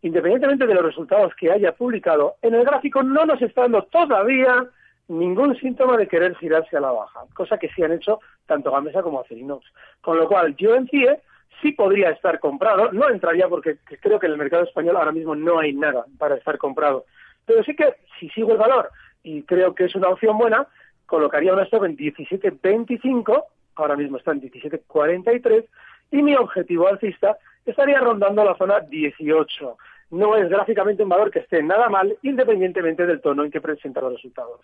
independientemente 0.02 0.66
de 0.66 0.74
los 0.74 0.86
resultados 0.86 1.36
que 1.36 1.52
haya 1.52 1.74
publicado, 1.74 2.38
en 2.42 2.56
el 2.56 2.66
gráfico 2.66 3.04
no 3.04 3.28
nos 3.28 3.44
está 3.44 3.62
dando 3.62 3.84
todavía 3.84 4.66
ningún 5.08 5.56
síntoma 5.58 5.98
de 5.98 6.08
querer 6.08 6.36
girarse 6.38 6.78
a 6.78 6.82
la 6.82 6.92
baja, 6.92 7.20
cosa 7.36 7.60
que 7.60 7.70
sí 7.70 7.84
han 7.84 7.92
hecho 7.92 8.22
tanto 8.48 8.72
Gamesa 8.72 9.04
como 9.04 9.20
Acerinox. 9.20 9.64
Con 10.02 10.18
lo 10.18 10.28
cual, 10.28 10.56
yo 10.56 10.74
en 10.74 10.88
CIE 10.88 11.20
sí 11.62 11.74
podría 11.74 12.10
estar 12.10 12.40
comprado, 12.40 12.92
no 12.92 13.08
entraría 13.08 13.48
porque 13.48 13.78
creo 14.02 14.20
que 14.20 14.26
en 14.26 14.32
el 14.32 14.40
mercado 14.40 14.64
español 14.64 14.98
ahora 14.98 15.12
mismo 15.12 15.36
no 15.36 15.60
hay 15.60 15.74
nada 15.74 16.06
para 16.18 16.38
estar 16.38 16.58
comprado, 16.58 17.06
pero 17.46 17.64
sí 17.64 17.76
que 17.76 17.98
si 18.20 18.30
sigo 18.30 18.54
el 18.54 18.58
valor 18.58 18.90
y 19.24 19.44
creo 19.44 19.76
que 19.76 19.86
es 19.86 19.96
una 19.96 20.10
opción 20.10 20.38
buena, 20.38 20.68
colocaría 21.06 21.54
un 21.54 21.60
stop 21.62 21.86
en 21.86 21.98
17.25, 21.98 23.44
ahora 23.76 23.96
mismo 23.96 24.18
está 24.18 24.32
en 24.32 24.42
17.43, 24.42 25.66
y 26.12 26.22
mi 26.22 26.36
objetivo 26.36 26.88
alcista 26.88 27.38
estaría 27.66 28.00
rondando 28.00 28.44
la 28.44 28.56
zona 28.56 28.80
18. 28.80 29.78
No 30.12 30.36
es 30.36 30.50
gráficamente 30.50 31.04
un 31.04 31.10
valor 31.10 31.32
que 31.32 31.40
esté 31.40 31.64
nada 31.64 31.88
mal, 31.88 32.18
independientemente 32.22 33.06
del 33.06 33.22
tono 33.22 33.46
en 33.46 33.52
que 33.52 33.62
presenta 33.62 34.02
los 34.02 34.14
resultados. 34.14 34.60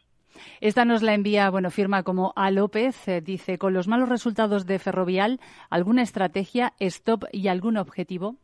Esta 0.60 0.84
nos 0.84 1.02
la 1.02 1.13
envía, 1.13 1.50
bueno, 1.50 1.72
firma 1.72 2.04
como 2.04 2.34
A 2.36 2.52
López, 2.52 3.08
eh, 3.08 3.22
dice, 3.22 3.58
con 3.58 3.74
los 3.74 3.88
malos 3.88 4.10
resultados 4.10 4.65
de 4.65 4.78
Ferrovial, 4.78 5.39
¿alguna 5.70 6.02
estrategia, 6.02 6.74
stop 6.80 7.24
y 7.32 7.48
algún 7.48 7.78
objetivo? 7.78 8.36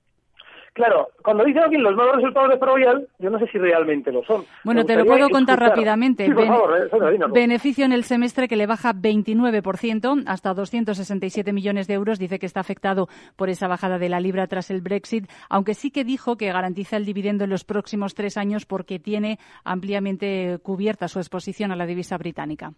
Claro, 0.74 1.10
cuando 1.24 1.44
dicen 1.44 1.64
aquí 1.64 1.78
los 1.78 1.96
malos 1.96 2.16
resultados 2.16 2.50
de 2.50 2.58
Ferrovial, 2.58 3.08
yo 3.20 3.30
no 3.30 3.38
sé 3.38 3.46
si 3.48 3.60
realmente 3.60 4.12
lo 4.12 4.24
son. 4.24 4.44
Bueno, 4.64 4.84
te 4.84 4.96
lo 4.96 5.06
puedo 5.06 5.30
contar 5.30 5.60
rápidamente. 5.60 6.26
Sí, 6.26 6.34
por 6.34 6.48
favor, 6.48 6.78
eh, 6.78 7.20
beneficio 7.32 7.86
en 7.86 7.92
el 7.92 8.04
semestre 8.04 8.48
que 8.48 8.56
le 8.56 8.66
baja 8.66 8.92
29% 8.92 10.24
hasta 10.26 10.54
267 10.56 11.54
millones 11.54 11.86
de 11.88 11.94
euros. 11.94 12.18
Dice 12.18 12.40
que 12.40 12.48
está 12.48 12.60
afectado 12.60 13.08
por 13.36 13.50
esa 13.50 13.68
bajada 13.68 14.00
de 14.00 14.10
la 14.10 14.20
libra 14.20 14.48
tras 14.48 14.72
el 14.72 14.82
Brexit, 14.82 15.30
aunque 15.48 15.76
sí 15.76 15.92
que 15.92 16.04
dijo 16.04 16.38
que 16.38 16.52
garantiza 16.52 16.98
el 16.98 17.06
dividendo 17.06 17.44
en 17.44 17.52
los 17.52 17.66
próximos 17.66 18.16
tres 18.16 18.36
años 18.36 18.66
porque 18.66 18.98
tiene 18.98 19.38
ampliamente 19.64 20.58
cubierta 20.64 21.08
su 21.08 21.20
exposición 21.20 21.72
a 21.72 21.76
la 21.76 21.86
divisa 21.86 22.18
británica. 22.18 22.72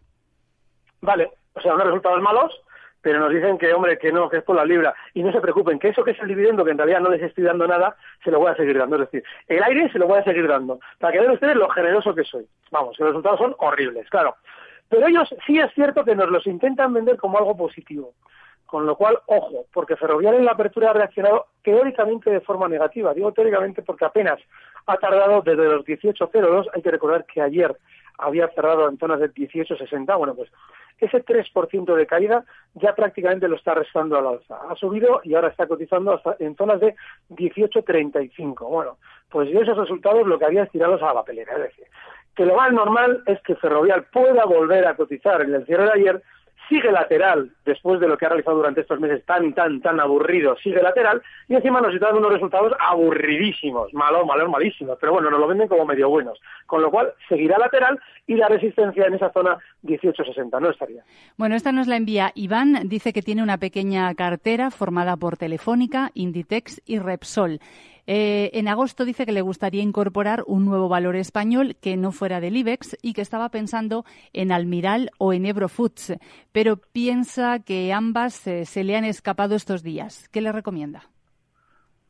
Vale, 1.02 1.32
o 1.54 1.62
sea, 1.62 1.74
unos 1.74 1.88
resultados 1.88 2.22
malos, 2.22 2.52
pero 3.06 3.20
nos 3.20 3.30
dicen 3.30 3.60
que, 3.60 3.72
hombre, 3.72 4.00
que 4.00 4.12
no, 4.12 4.28
que 4.28 4.38
es 4.38 4.44
por 4.44 4.56
la 4.56 4.66
libra. 4.66 4.96
Y 5.14 5.22
no 5.22 5.32
se 5.32 5.40
preocupen, 5.40 5.78
que 5.78 5.90
eso 5.90 6.04
que 6.04 6.10
es 6.10 6.20
el 6.22 6.28
dividendo, 6.28 6.66
que 6.66 6.72
en 6.72 6.78
realidad 6.80 7.02
no 7.02 7.12
les 7.12 7.22
estoy 7.22 7.44
dando 7.44 7.68
nada, 7.68 7.96
se 8.24 8.32
lo 8.32 8.40
voy 8.40 8.50
a 8.50 8.56
seguir 8.56 8.80
dando. 8.80 8.96
Es 8.96 9.02
decir, 9.02 9.24
el 9.48 9.62
aire 9.62 9.92
se 9.92 10.00
lo 10.00 10.08
voy 10.08 10.18
a 10.18 10.24
seguir 10.24 10.48
dando, 10.48 10.80
para 10.98 11.14
que 11.14 11.20
vean 11.20 11.34
ustedes 11.34 11.56
lo 11.56 11.70
generoso 11.70 12.16
que 12.16 12.24
soy. 12.24 12.48
Vamos, 12.72 12.98
los 12.98 13.10
resultados 13.10 13.38
son 13.38 13.56
horribles, 13.60 14.10
claro. 14.10 14.38
Pero 14.90 15.06
ellos 15.06 15.36
sí 15.46 15.60
es 15.60 15.72
cierto 15.76 16.04
que 16.04 16.16
nos 16.16 16.32
los 16.32 16.48
intentan 16.48 16.94
vender 16.94 17.18
como 17.18 17.38
algo 17.38 17.56
positivo. 17.56 18.16
Con 18.66 18.88
lo 18.88 18.96
cual, 18.96 19.20
ojo, 19.28 19.68
porque 19.72 19.96
Ferrovial 19.98 20.34
en 20.34 20.46
la 20.46 20.54
apertura 20.54 20.90
ha 20.90 20.94
reaccionado 20.94 21.46
teóricamente 21.62 22.32
de 22.32 22.42
forma 22.42 22.68
negativa. 22.68 23.14
Digo 23.14 23.32
teóricamente 23.34 23.84
porque 23.84 24.06
apenas 24.06 24.40
ha 24.88 24.98
tardado 24.98 25.44
desde 25.44 25.66
los 25.66 25.86
18.02. 25.86 26.70
Hay 26.74 26.82
que 26.82 26.90
recordar 26.90 27.24
que 27.26 27.40
ayer 27.40 27.78
había 28.18 28.48
cerrado 28.50 28.90
en 28.90 28.98
zonas 28.98 29.20
de 29.20 29.34
18.60. 29.34 30.18
Bueno, 30.18 30.36
pues 30.36 30.50
ese 31.00 31.24
3% 31.24 31.96
de 31.96 32.08
caída 32.08 32.46
ya 32.74 32.96
prácticamente 32.96 33.48
lo 33.48 33.56
está 33.56 33.74
restando 33.74 34.18
al 34.18 34.28
alza. 34.28 34.58
Ha 34.70 34.76
subido 34.76 35.22
y 35.24 35.36
ahora 35.36 35.50
está 35.50 35.68
cotizando 35.68 36.14
hasta 36.14 36.38
en 36.40 36.56
zonas 36.56 36.80
de 36.80 36.96
18.35. 37.30 38.68
Bueno, 38.70 38.98
pues 39.30 39.50
yo 39.50 39.62
esos 39.62 39.78
resultados 39.78 40.26
lo 40.26 40.40
que 40.40 40.46
haría 40.46 40.64
es 40.64 40.72
tirarlos 40.72 41.02
a 41.02 41.14
la 41.14 41.24
pelea. 41.24 41.46
Es 41.52 41.64
decir, 41.64 41.86
que 42.36 42.46
lo 42.46 42.56
más 42.56 42.72
normal 42.72 43.24
es 43.26 43.42
que 43.42 43.56
Ferrovial 43.56 44.06
pueda 44.06 44.46
volver 44.46 44.88
a 44.88 44.96
cotizar 44.96 45.42
en 45.42 45.54
el 45.54 45.66
cierre 45.66 45.86
de 45.86 45.92
ayer 45.92 46.24
sigue 46.70 46.92
lateral 46.92 47.52
después 47.66 48.00
de 48.00 48.08
lo 48.08 48.18
que 48.18 48.26
ha 48.26 48.30
realizado 48.30 48.58
durante 48.58 48.82
estos 48.82 49.00
meses 49.00 49.24
tan, 49.26 49.54
tan, 49.54 49.82
tan 49.82 50.00
aburrido, 50.00 50.56
sigue 50.58 50.82
lateral 50.82 51.22
y 51.48 51.56
encima 51.56 51.82
nos 51.82 51.94
está 51.94 52.08
dando 52.08 52.20
unos 52.20 52.34
resultados 52.34 52.74
aburridísimos, 52.80 53.94
malos, 53.94 54.26
malos, 54.26 54.50
malísimos, 54.50 54.98
pero 55.00 55.14
bueno, 55.14 55.30
nos 55.30 55.40
lo 55.40 55.48
venden 55.48 55.68
como 55.68 55.86
medio 55.86 56.10
buenos, 56.10 56.40
con 56.66 56.82
lo 56.82 56.92
cual 56.92 57.14
seguirá 57.28 57.58
lateral 57.58 58.00
y 58.28 58.36
la 58.36 58.48
resistencia 58.48 59.06
en 59.06 59.14
esa 59.14 59.32
zona 59.32 59.58
1860 59.84 60.60
no 60.60 60.70
estaría. 60.70 61.04
Bueno, 61.38 61.56
esta 61.56 61.72
nos 61.72 61.88
la 61.88 61.98
envía 61.98 62.32
Iván, 62.36 62.88
dice 62.90 63.14
que 63.14 63.22
tiene 63.22 63.44
una 63.44 63.58
pequeña 63.58 64.14
cartera 64.16 64.72
formada 64.72 65.18
por 65.18 65.38
Telefónica, 65.38 66.12
Inditex 66.14 66.82
y 66.86 67.00
Repsol. 67.00 67.60
Eh, 68.08 68.52
en 68.54 68.68
agosto 68.68 69.04
dice 69.04 69.26
que 69.26 69.32
le 69.32 69.42
gustaría 69.42 69.82
incorporar 69.82 70.44
un 70.46 70.66
nuevo 70.66 70.90
valor 70.90 71.16
español 71.16 71.76
que 71.82 71.98
no 71.98 72.12
fuera 72.12 72.40
del 72.40 72.58
IBEX 72.58 72.98
y 73.02 73.14
que 73.14 73.22
estaba 73.22 73.50
pensando 73.50 74.06
en 74.34 74.52
Almiral 74.52 75.10
o 75.18 75.34
en 75.34 75.46
Eurofoods, 75.46 76.18
pero 76.52 76.78
piensa 76.78 77.60
que 77.60 77.94
ambas 77.94 78.46
eh, 78.48 78.66
se 78.66 78.84
le 78.84 78.96
han 78.96 79.06
escapado 79.06 79.56
estos 79.56 79.82
días. 79.82 80.30
¿Qué 80.30 80.42
le 80.42 80.52
recomienda? 80.52 81.04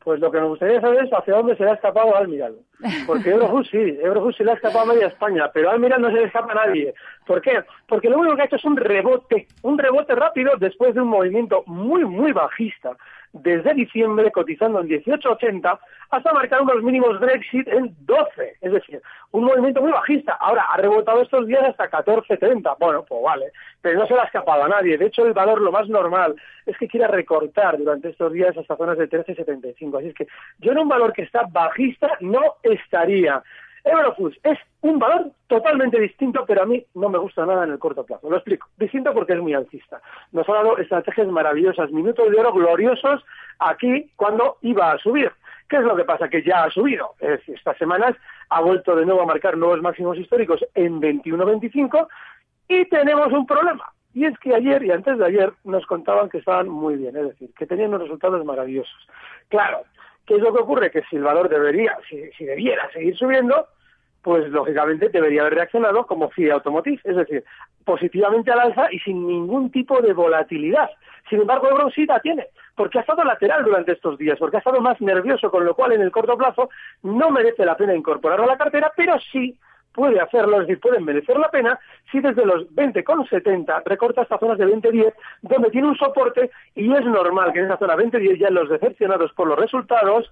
Pues 0.04 0.20
lo 0.20 0.30
que 0.32 0.40
me 0.40 0.48
gustaría 0.48 0.80
saber 0.82 1.04
es 1.04 1.10
hacia 1.12 1.34
dónde 1.34 1.58
se 1.58 1.64
le 1.64 1.72
ha 1.72 1.74
escapado 1.74 2.16
Almiral. 2.16 2.58
Porque 3.08 3.32
Eurofoods 3.32 3.70
sí, 3.72 3.98
Eurofoods 4.04 4.38
se 4.38 4.44
le 4.44 4.52
ha 4.52 4.54
escapado 4.54 4.82
a 4.82 4.94
media 4.94 5.08
España, 5.08 5.50
pero 5.52 5.72
Almiral 5.72 6.00
no 6.00 6.12
se 6.12 6.18
le 6.18 6.26
escapa 6.26 6.52
a 6.52 6.68
nadie. 6.68 6.94
¿Por 7.26 7.42
qué? 7.42 7.64
Porque 7.88 8.10
lo 8.10 8.20
único 8.20 8.36
que 8.36 8.44
ha 8.44 8.46
hecho 8.46 8.58
es 8.58 8.66
un 8.66 8.78
rebote, 8.78 9.48
un 9.64 9.80
rebote 9.80 10.14
rápido 10.14 10.52
después 10.60 10.94
de 10.94 11.02
un 11.02 11.08
movimiento 11.08 11.64
muy, 11.66 12.06
muy 12.06 12.34
bajista 12.34 12.96
desde 13.43 13.74
diciembre 13.74 14.32
cotizando 14.32 14.80
en 14.80 14.88
18.80 14.88 15.80
hasta 16.10 16.34
marcar 16.34 16.62
unos 16.62 16.82
mínimos 16.82 17.19
Brexit 17.19 17.67
en 17.67 17.93
12. 18.02 18.58
Es 18.62 18.71
decir, 18.71 19.02
un 19.32 19.43
movimiento 19.43 19.82
muy 19.82 19.91
bajista. 19.91 20.34
Ahora, 20.34 20.63
ha 20.63 20.78
rebotado 20.78 21.21
estos 21.21 21.45
días 21.45 21.63
hasta 21.63 21.89
14.30. 21.89 22.78
Bueno, 22.80 23.04
pues 23.04 23.21
vale, 23.21 23.52
pero 23.82 24.00
no 24.00 24.08
se 24.08 24.13
le 24.13 24.21
ha 24.21 24.26
escapado 24.26 24.63
a 24.63 24.69
nadie. 24.69 24.98
De 24.98 25.08
hecho, 25.08 25.26
el 25.26 25.34
valor 25.34 25.62
lo 25.62 25.71
más 25.71 25.89
normal 25.89 26.36
es 26.65 26.78
que 26.78 26.88
quiera 26.88 27.08
recortar 27.08 27.78
durante 27.78 28.10
estos 28.10 28.32
días 28.32 28.56
hasta 28.58 28.78
zonas 28.78 28.98
de 28.98 29.10
13.75. 29.10 29.98
Así 29.98 30.08
es 30.08 30.15
que 30.15 30.28
yo 30.60 30.71
en 30.71 30.80
un 30.80 30.88
valor 30.88 31.12
que 31.12 31.24
está 31.24 31.43
bajista 31.52 32.12
no 32.21 32.56
estaría. 32.63 33.43
Eurofoods 33.86 34.38
es 34.43 34.58
un 34.82 35.00
valor 35.00 35.32
totalmente 35.48 36.00
distinto, 36.00 36.43
pero 36.45 36.63
a 36.63 36.65
mí 36.65 36.84
no 36.95 37.10
me 37.10 37.19
gusta 37.19 37.45
nada 37.45 37.63
en 37.63 37.71
el 37.71 37.80
corto 37.80 38.04
plazo. 38.04 38.30
Lo 38.30 38.38
explico. 38.38 38.67
Distinto 38.78 39.13
porque 39.13 39.34
es 39.34 39.39
muy 39.39 39.54
alcista. 39.54 40.02
Nos 40.32 40.50
ha 40.50 40.54
dado 40.54 40.78
estrategias 40.78 41.28
maravillosas, 41.28 41.91
minutos 41.91 42.30
de 42.32 42.39
oro 42.39 42.52
gloriosos 42.52 43.24
aquí 43.60 44.12
cuando 44.15 44.58
iba 44.62 44.91
a 44.91 44.98
subir. 44.98 45.32
¿Qué 45.69 45.78
es 45.78 45.84
lo 45.84 45.95
que 45.95 46.04
pasa? 46.04 46.30
Que 46.30 46.43
ya 46.43 46.63
ha 46.63 46.71
subido. 46.71 47.13
Es 47.19 47.48
estas 47.48 47.78
semanas 47.78 48.15
ha 48.50 48.62
vuelto 48.62 48.95
de 48.95 49.06
nuevo 49.06 49.21
a 49.21 49.26
marcar 49.26 49.58
nuevos 49.58 49.82
máximos 49.82 50.17
históricos 50.17 50.65
en 50.74 51.02
21.25 51.02 52.08
y 52.67 52.86
tenemos 52.86 53.32
un 53.32 53.45
problema. 53.45 53.91
Y 54.13 54.26
es 54.26 54.38
que 54.39 54.56
ayer 54.56 54.84
y 54.84 54.91
antes 54.91 55.17
de 55.17 55.26
ayer 55.26 55.52
nos 55.63 55.86
contaban 55.86 56.30
que 56.30 56.38
estaban 56.38 56.69
muy 56.69 56.95
bien, 56.95 57.17
es 57.17 57.30
decir, 57.30 57.52
que 57.58 57.65
tenían 57.65 57.89
unos 57.89 58.04
resultados 58.04 58.45
maravillosos. 58.45 59.08
Claro, 59.50 59.82
¿qué 60.26 60.36
es 60.36 60.41
lo 60.41 60.54
que 60.54 60.62
ocurre? 60.62 60.89
Que 60.89 61.04
si 61.10 61.17
el 61.17 61.24
valor 61.24 61.50
debería, 61.50 61.98
si 62.10 62.45
debiera 62.45 62.89
seguir 62.91 63.17
subiendo, 63.17 63.67
pues 64.26 64.50
lógicamente 64.50 65.10
debería 65.10 65.42
haber 65.42 65.54
reaccionado 65.54 66.08
como 66.08 66.32
FIA 66.32 66.56
Automotive, 66.56 67.00
es 67.04 67.16
decir, 67.16 67.44
positivamente 67.86 68.52
al 68.52 68.60
alza 68.60 68.88
y 68.92 68.98
sin 68.98 69.28
ningún 69.28 69.70
tipo 69.70 70.02
de 70.02 70.14
volatilidad. 70.14 70.90
Sin 71.30 71.42
embargo, 71.42 71.70
Ebro 71.70 71.92
sí 71.92 72.08
la 72.08 72.20
tiene, 72.22 72.48
porque 72.74 72.98
ha 72.98 73.02
estado 73.02 73.24
lateral 73.24 73.64
durante 73.64 73.92
estos 73.92 74.18
días, 74.18 74.40
porque 74.40 74.58
ha 74.58 74.60
estado 74.62 74.82
más 74.82 75.00
nervioso, 75.00 75.52
con 75.52 75.64
lo 75.64 75.76
cual 75.76 75.92
en 75.92 76.02
el 76.02 76.12
corto 76.12 76.36
plazo 76.36 76.70
no 77.04 77.30
merece 77.30 77.66
la 77.66 77.78
pena 77.78 77.94
incorporarlo 77.94 78.46
a 78.46 78.54
la 78.54 78.58
cartera, 78.58 78.92
pero 78.98 79.14
sí 79.32 79.56
puede 79.94 80.20
hacerlo, 80.20 80.60
es 80.60 80.68
decir, 80.68 80.82
pueden 80.82 81.06
merecer 81.06 81.38
la 81.38 81.52
pena 81.52 81.80
si 82.12 82.20
desde 82.20 82.48
los 82.48 82.68
20,70 82.74 83.84
recorta 83.86 84.24
hasta 84.24 84.40
zonas 84.40 84.58
de 84.58 84.66
20,10 84.66 85.14
donde 85.44 85.70
tiene 85.70 85.88
un 85.88 85.98
soporte 85.98 86.50
y 86.74 86.92
es 86.92 87.06
normal 87.06 87.54
que 87.54 87.60
en 87.60 87.66
esa 87.66 87.78
zona 87.78 87.96
20,10 87.96 88.40
ya 88.40 88.50
los 88.50 88.70
decepcionados 88.70 89.32
por 89.34 89.48
los 89.48 89.58
resultados 89.60 90.32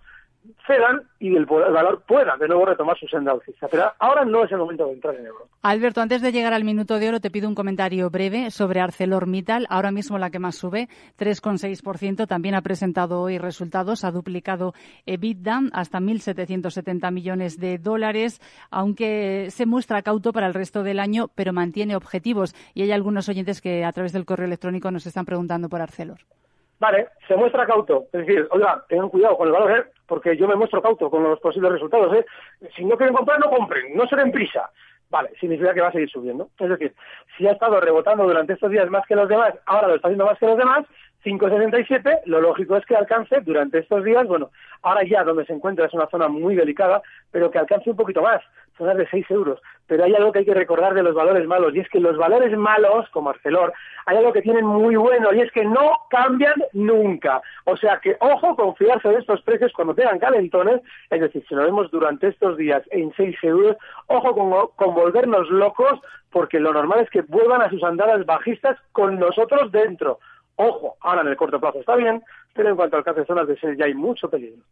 cedan 0.67 1.03
y 1.19 1.35
el, 1.35 1.45
valor 1.45 2.03
pueda 2.07 2.35
de 2.37 2.47
nuevo 2.47 2.65
retomar 2.65 2.97
su 2.97 3.07
senda. 3.07 3.33
Pero 3.69 3.91
ahora 3.99 4.25
no 4.25 4.43
es 4.43 4.51
el 4.51 4.57
momento 4.57 4.85
de 4.85 4.93
entrar 4.93 5.15
en 5.15 5.25
euro. 5.25 5.47
Alberto, 5.61 6.01
antes 6.01 6.21
de 6.21 6.31
llegar 6.31 6.53
al 6.53 6.63
minuto 6.63 6.99
de 6.99 7.09
oro, 7.09 7.19
te 7.19 7.31
pido 7.31 7.47
un 7.47 7.55
comentario 7.55 8.09
breve 8.09 8.51
sobre 8.51 8.81
ArcelorMittal, 8.81 9.65
ahora 9.69 9.91
mismo 9.91 10.17
la 10.17 10.29
que 10.29 10.39
más 10.39 10.55
sube, 10.55 10.89
3,6%. 11.17 12.27
También 12.27 12.55
ha 12.55 12.61
presentado 12.61 13.21
hoy 13.21 13.37
resultados, 13.37 14.03
ha 14.03 14.11
duplicado 14.11 14.73
EBITDA 15.05 15.61
hasta 15.71 15.99
1.770 15.99 17.11
millones 17.11 17.59
de 17.59 17.77
dólares, 17.77 18.41
aunque 18.69 19.47
se 19.49 19.65
muestra 19.65 20.01
cauto 20.01 20.33
para 20.33 20.47
el 20.47 20.53
resto 20.53 20.83
del 20.83 20.99
año, 20.99 21.29
pero 21.35 21.53
mantiene 21.53 21.95
objetivos. 21.95 22.53
Y 22.73 22.83
hay 22.83 22.91
algunos 22.91 23.29
oyentes 23.29 23.61
que 23.61 23.85
a 23.85 23.91
través 23.91 24.13
del 24.13 24.25
correo 24.25 24.47
electrónico 24.47 24.91
nos 24.91 25.05
están 25.05 25.25
preguntando 25.25 25.69
por 25.69 25.81
Arcelor. 25.81 26.19
Vale, 26.83 27.07
se 27.29 27.37
muestra 27.37 27.65
cauto. 27.65 28.07
Es 28.11 28.25
decir, 28.25 28.45
oiga, 28.51 28.83
tengan 28.89 29.07
cuidado 29.07 29.37
con 29.37 29.47
el 29.47 29.53
valor, 29.53 29.71
¿eh? 29.71 29.85
porque 30.05 30.35
yo 30.35 30.49
me 30.49 30.55
muestro 30.55 30.81
cauto 30.81 31.09
con 31.09 31.23
los 31.23 31.39
posibles 31.39 31.71
resultados. 31.71 32.13
¿eh? 32.13 32.25
Si 32.75 32.83
no 32.83 32.97
quieren 32.97 33.15
comprar, 33.15 33.39
no 33.39 33.49
compren, 33.49 33.95
no 33.95 34.05
se 34.05 34.17
den 34.17 34.33
prisa. 34.33 34.69
Vale, 35.09 35.29
significa 35.39 35.73
que 35.73 35.79
va 35.79 35.87
a 35.87 35.91
seguir 35.93 36.09
subiendo. 36.09 36.49
Es 36.59 36.67
decir, 36.67 36.93
si 37.37 37.47
ha 37.47 37.53
estado 37.53 37.79
rebotando 37.79 38.25
durante 38.25 38.51
estos 38.51 38.69
días 38.69 38.89
más 38.89 39.07
que 39.07 39.15
los 39.15 39.29
demás, 39.29 39.53
ahora 39.65 39.87
lo 39.87 39.95
está 39.95 40.09
haciendo 40.09 40.25
más 40.25 40.37
que 40.37 40.45
los 40.45 40.57
demás, 40.57 40.85
5,77, 41.23 42.21
lo 42.25 42.41
lógico 42.41 42.75
es 42.75 42.85
que 42.85 42.95
alcance 42.95 43.39
durante 43.41 43.79
estos 43.79 44.03
días, 44.03 44.27
bueno, 44.27 44.49
ahora 44.81 45.03
ya 45.03 45.23
donde 45.23 45.45
se 45.45 45.53
encuentra 45.53 45.85
es 45.85 45.93
una 45.93 46.07
zona 46.07 46.27
muy 46.27 46.55
delicada, 46.55 47.01
pero 47.31 47.49
que 47.49 47.59
alcance 47.59 47.89
un 47.89 47.95
poquito 47.95 48.21
más, 48.21 48.41
zonas 48.77 48.97
de 48.97 49.07
6 49.09 49.25
euros. 49.31 49.61
Pero 49.87 50.03
hay 50.03 50.13
algo 50.13 50.31
que 50.31 50.39
hay 50.39 50.45
que 50.45 50.53
recordar 50.53 50.93
de 50.93 51.03
los 51.03 51.15
valores 51.15 51.47
malos, 51.47 51.73
y 51.75 51.79
es 51.79 51.89
que 51.89 51.99
los 51.99 52.17
valores 52.17 52.57
malos, 52.57 53.09
como 53.09 53.29
Arcelor, 53.29 53.73
hay 54.05 54.17
algo 54.17 54.33
que 54.33 54.41
tienen 54.41 54.65
muy 54.65 54.95
bueno, 54.95 55.33
y 55.33 55.41
es 55.41 55.51
que 55.51 55.63
no 55.63 55.93
cambian 56.09 56.61
nunca. 56.73 57.41
O 57.65 57.77
sea 57.77 57.99
que, 57.99 58.17
ojo, 58.19 58.55
confiarse 58.55 59.09
de 59.09 59.19
estos 59.19 59.41
precios 59.43 59.71
cuando 59.73 59.95
tengan 59.95 60.19
calentones, 60.19 60.81
es 61.09 61.21
decir, 61.21 61.45
si 61.47 61.55
lo 61.55 61.63
vemos 61.63 61.89
durante 61.91 62.27
estos 62.27 62.57
días 62.57 62.83
en 62.91 63.13
6 63.15 63.37
euros, 63.43 63.77
ojo 64.07 64.35
con, 64.35 64.67
con 64.75 64.95
volvernos 64.95 65.49
locos, 65.49 65.99
porque 66.31 66.59
lo 66.59 66.73
normal 66.73 67.01
es 67.01 67.09
que 67.09 67.21
vuelvan 67.21 67.61
a 67.61 67.69
sus 67.69 67.83
andadas 67.83 68.25
bajistas 68.25 68.77
con 68.91 69.19
nosotros 69.19 69.71
dentro. 69.71 70.19
Ojo, 70.55 70.97
ahora 71.01 71.21
en 71.21 71.27
el 71.27 71.35
corto 71.35 71.59
plazo 71.59 71.79
está 71.79 71.95
bien, 71.95 72.21
pero 72.53 72.69
en 72.69 72.75
cuanto 72.75 72.97
alcance 72.97 73.25
zonas 73.25 73.47
de 73.47 73.57
ser 73.57 73.77
ya 73.77 73.85
hay 73.85 73.93
mucho 73.93 74.29
peligro. 74.29 74.63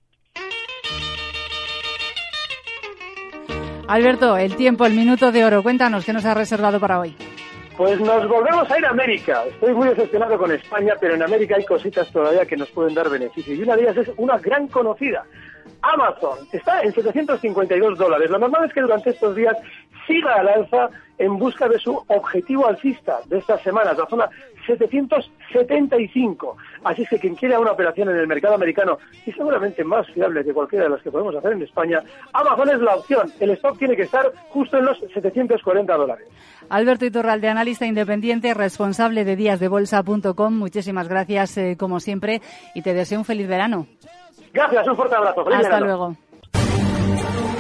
Alberto, 3.88 4.38
el 4.38 4.56
tiempo, 4.56 4.86
el 4.86 4.94
minuto 4.94 5.32
de 5.32 5.44
oro, 5.44 5.64
cuéntanos 5.64 6.06
qué 6.06 6.14
nos 6.14 6.24
ha 6.26 6.34
reservado 6.34 6.80
para 6.80 7.00
hoy. 7.00 7.16
Pues 7.76 8.00
nos 8.00 8.28
volvemos 8.28 8.70
a 8.70 8.78
ir 8.78 8.86
a 8.86 8.90
América. 8.90 9.44
Estoy 9.46 9.74
muy 9.74 9.90
decepcionado 9.90 10.38
con 10.38 10.52
España, 10.52 10.94
pero 11.00 11.16
en 11.16 11.24
América 11.24 11.56
hay 11.58 11.66
cositas 11.66 12.10
todavía 12.12 12.46
que 12.46 12.56
nos 12.56 12.70
pueden 12.70 12.94
dar 12.94 13.10
beneficio. 13.10 13.54
Y 13.54 13.64
una 13.64 13.76
de 13.76 13.82
ellas 13.84 13.98
es 13.98 14.12
una 14.18 14.38
gran 14.38 14.68
conocida, 14.68 15.26
Amazon 15.82 16.38
está 16.52 16.82
en 16.82 16.94
752 16.94 17.98
dólares. 17.98 18.30
Lo 18.30 18.38
normal 18.38 18.66
es 18.66 18.74
que 18.74 18.82
durante 18.82 19.10
estos 19.10 19.36
días 19.36 19.58
siga 20.08 20.36
al 20.36 20.48
alza 20.48 20.90
en 21.18 21.38
busca 21.38 21.70
de 21.70 21.78
su 21.78 21.96
objetivo 22.08 22.68
alcista 22.68 23.20
de 23.26 23.38
estas 23.38 23.62
semanas, 23.62 23.96
la 23.96 24.08
zona 24.08 24.28
775. 24.66 26.58
Así 26.84 27.04
es 27.04 27.10
que 27.10 27.20
quien 27.20 27.36
quiera 27.36 27.60
una 27.60 27.72
operación 27.72 28.10
en 28.10 28.18
el 28.18 28.28
mercado 28.28 28.56
americano 28.56 28.98
y 29.26 29.32
seguramente 29.32 29.84
más 29.84 30.08
fiable 30.08 30.44
que 30.44 30.54
cualquiera 30.54 30.86
de 30.86 30.92
las 30.92 31.02
que 31.02 31.12
podemos 31.12 31.36
hacer 31.36 31.54
en 31.54 31.62
España, 31.62 32.02
Amazon 32.34 32.70
es 32.70 32.80
la 32.80 32.96
opción. 32.96 33.32
El 33.40 33.52
stock 33.52 33.78
tiene 33.78 33.96
que 33.96 34.04
estar 34.04 34.32
justo 34.50 34.78
en 34.78 34.86
los 34.86 34.98
740 35.14 35.96
dólares. 35.96 36.28
Alberto 36.70 37.06
Iturralde, 37.06 37.50
analista 37.50 37.86
independiente, 37.86 38.54
responsable 38.54 39.24
de 39.24 39.36
díasdebolsa.com. 39.36 40.54
Muchísimas 40.54 41.08
gracias, 41.08 41.58
eh, 41.58 41.76
como 41.78 42.00
siempre, 42.00 42.42
y 42.74 42.82
te 42.82 42.94
deseo 42.94 43.20
un 43.20 43.26
feliz 43.26 43.48
verano. 43.48 43.86
Gracias, 44.54 44.88
un 44.88 44.96
fuerte 44.96 45.16
abrazo. 45.16 45.48
Hasta 45.48 45.80
luego. 45.80 46.16